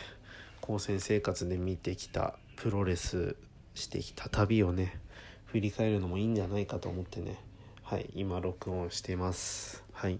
[0.61, 3.37] 高専生活で見てきたプロレス
[3.75, 4.99] してきた旅をね
[5.47, 7.39] 振り返るのもいいんじゃないかと思ってね
[7.83, 9.83] はい今録音してます。
[9.93, 10.19] はい。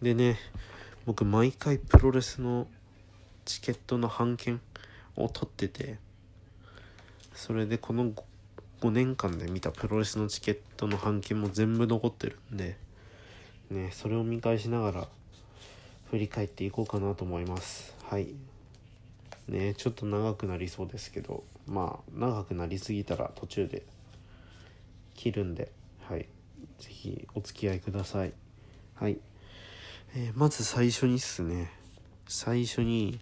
[0.00, 0.38] でね
[1.06, 2.66] 僕毎回プロレスの
[3.44, 4.60] チケットの半券
[5.16, 5.98] を取ってて
[7.34, 8.12] それでこの
[8.80, 12.76] 5, 年間で見たプロレスのチケットの半券も全部残ってるんで
[13.70, 15.08] ねそれを見返しながら
[16.10, 17.94] 振り返っていこうかなと思います。
[18.04, 18.34] はい。
[19.46, 23.84] ねちょっと長くなりそうですけどまあ長くなりすぎたら途中で
[25.14, 25.70] 切るんで
[26.08, 26.26] はい。
[26.78, 28.32] 是非お付き合いください。
[28.94, 29.18] はい、
[30.14, 31.70] えー、まず最初にっすね。
[32.26, 33.18] 最初に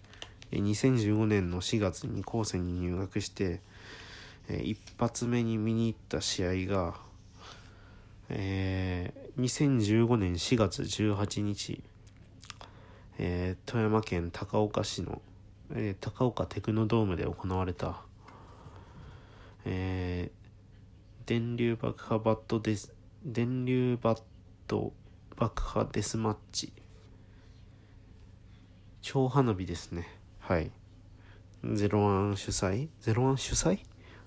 [0.53, 3.61] 2015年の4月に高専に入学して
[4.49, 6.95] 一発目に見に行った試合が、
[8.31, 11.83] えー、2015年4月18日、
[13.19, 15.21] えー、富山県高岡市の、
[15.75, 18.01] えー、高岡テクノドームで行われた、
[19.67, 24.23] えー、電流爆破バットデス電流バッ
[24.67, 24.95] ト
[25.37, 26.73] 爆破デスマッチ
[29.03, 30.18] 超花火ですね。
[30.49, 30.71] はい。
[31.75, 32.89] ゼロワン主催？
[33.03, 33.81] ゼロワン主催？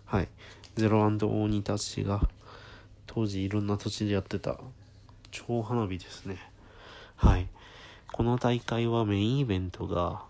[0.06, 0.28] はい。
[0.76, 2.30] ゼロワンと大仁たちが
[3.08, 4.60] 当時いろんな土地でやってた
[5.32, 6.38] 超花火ですね。
[7.16, 7.48] はい。
[8.14, 10.22] この大会はメインイベントが、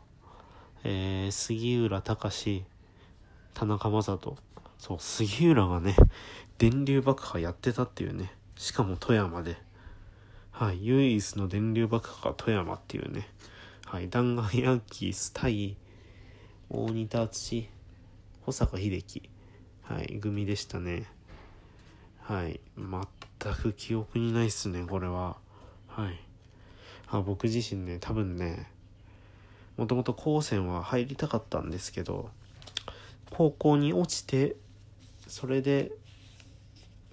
[0.86, 2.64] えー、杉浦隆
[3.54, 4.38] 田中将人。
[4.78, 5.98] そう杉浦がね
[6.58, 8.32] 電流爆破やってたっていうね。
[8.56, 9.58] しかも富山で。
[10.52, 10.86] はい。
[10.86, 13.28] 唯一の電流爆破が富山っていうね。
[13.92, 15.76] はい弾丸ヤンキース対
[16.70, 17.68] 大仁田敦
[18.44, 19.30] 保坂秀樹。
[19.82, 21.08] はい組でしたね。
[22.22, 25.36] はい全く記憶にないっすねこれは。
[25.90, 26.18] はい。
[27.10, 28.72] あ僕自身ね多分ね
[29.76, 32.30] もともと高専は入りたかったんですけど
[33.30, 34.56] 高校に落ちて
[35.28, 35.92] それで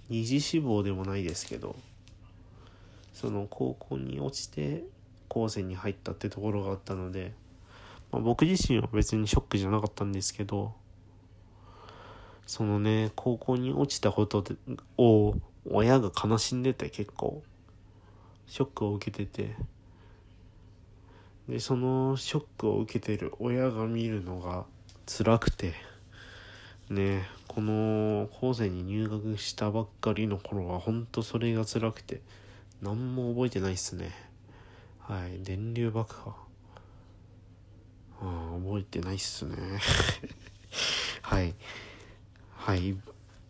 [0.07, 1.75] 二次志望でもないですけど
[3.11, 4.85] その高校に落ちて
[5.29, 7.31] 高専に入ったってところがあったので
[8.11, 10.73] まあ、僕自身は別にショックじゃなかったんですけど
[12.47, 14.43] そのね高校に落ちたこと
[14.97, 15.35] を
[15.69, 17.43] 親が悲しんでて結構
[18.47, 19.55] ショックを受けてて。
[21.47, 24.65] でそのショックを受けてる親が見るのが
[25.07, 25.73] 辛くて
[26.91, 32.21] ねこの高専に入学したばっかりの頃はほんとそれが辛くて
[32.83, 34.28] 何も覚えてないっすね。
[35.09, 35.41] はい。
[35.43, 36.35] 電流爆破。
[38.21, 39.55] あ覚えてないっすね。
[41.23, 41.55] はい。
[42.53, 42.95] はい。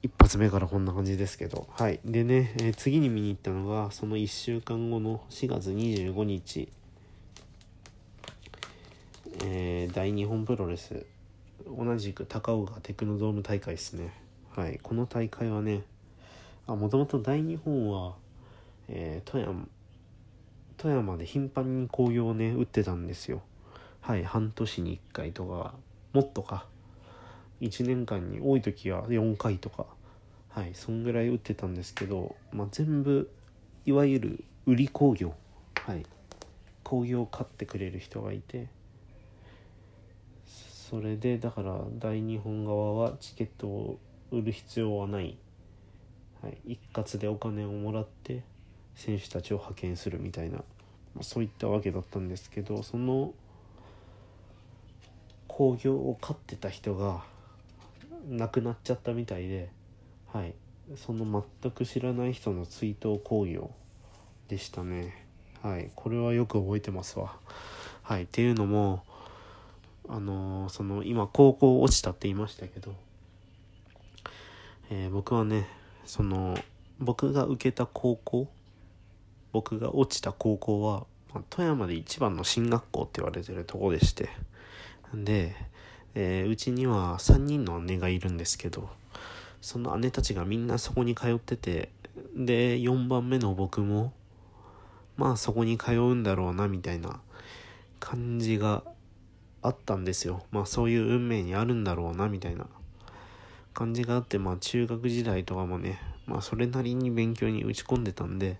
[0.01, 1.67] 一発目からこんな感じですけど。
[1.71, 1.99] はい。
[2.05, 6.69] でね、えー、次に見に行ったのがその1週間後の4月25日。
[9.43, 11.05] えー、大日本プロレス。
[11.67, 14.13] 同じく高岡テクノドーム大会ですね。
[14.55, 14.79] はい。
[14.81, 15.83] この大会はね
[16.67, 18.15] あもともと大日本は、
[18.87, 19.67] えー、富山
[20.79, 23.41] 富山で頻繁に興行をね打ってたんですよ。
[23.99, 25.73] はい半年に1回とか
[26.13, 26.65] もっとか。
[27.59, 29.85] 1年間に多い時は4回とか。
[30.47, 33.29] はいそんぐらい打ってたんですけど、まあ、全部
[33.85, 35.33] いわゆる売り工業。
[35.75, 36.05] はい
[36.83, 38.67] 工業を買ってくれる人がいて。
[40.89, 43.99] それでだから大日本側はチケットを
[44.31, 45.37] 売る必要はない、
[46.41, 48.43] はい、一括でお金をもらって
[48.99, 50.63] 選手たちを派遣するみたいな、
[51.15, 53.33] ま、そういったわけだったんですけどその
[55.47, 57.23] 興行を飼ってた人が
[58.29, 59.69] 亡くなっちゃったみたいで
[60.33, 60.53] はい。
[60.95, 63.71] その全く知らない人の追悼興行
[64.47, 65.25] でしたね。
[65.61, 65.91] はい。
[65.95, 67.35] これはよく覚えてますわ。
[68.03, 68.23] はい。
[68.23, 69.03] っていうのも
[70.07, 72.93] あのー、その今高校落ちたって言いましたけど、
[74.89, 75.67] えー、僕はね
[76.05, 76.57] その
[76.99, 78.47] 僕が受けた高校
[79.51, 84.29] 僕が落ちた高校は、まあ、富山で一番の進学校って言われてるとこでして
[85.13, 85.55] で、
[86.15, 88.89] えー、うちには3人の姉がいるんですけど
[89.61, 91.89] その姉たちがみんなそこに通ってて
[92.35, 94.13] で4番目の僕も
[95.17, 97.19] まあそこに通うんだろうなみたいな
[97.99, 98.83] 感じが
[99.61, 100.43] あったんですよ。
[100.51, 102.67] まあそういう運命にあるんだろうなみたいな
[103.73, 108.57] 感じがあってまあ中学時代とかもねまあそれなりに勉強に打ち込んでたんで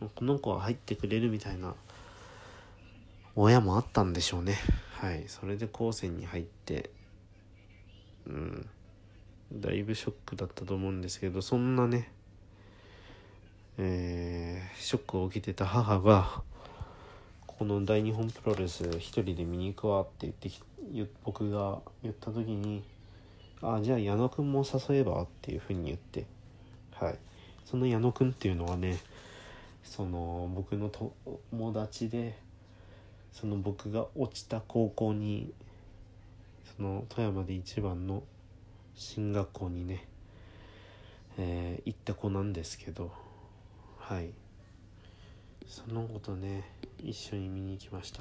[0.00, 1.74] この子は入ってくれるみたいな
[3.36, 4.56] 親もあったんでしょうね。
[4.92, 5.24] はい。
[5.26, 6.90] それで高専に入って
[8.26, 8.68] うん。
[9.52, 12.10] だいぶショックだったと思うんですけどそんなね
[13.76, 16.42] えー、ショックを受けてた母が
[17.46, 20.50] この大日本プロレス一人で見に行くわって言って
[21.24, 22.84] 僕が言った時に
[23.62, 26.26] 「あじゃあ矢野くんも誘えば?」っていうふうに言って
[26.92, 27.18] はい。
[27.64, 28.98] その矢野くんっていうのはね
[29.84, 32.36] その僕の友達で
[33.32, 35.52] その僕が落ちた高校に
[36.76, 38.24] その富山で一番の
[38.96, 40.06] 進学校にね、
[41.38, 43.12] えー、行った子なんですけど
[43.98, 44.30] はい。
[45.66, 46.62] その子とね
[47.02, 48.12] 一緒に見に行きました。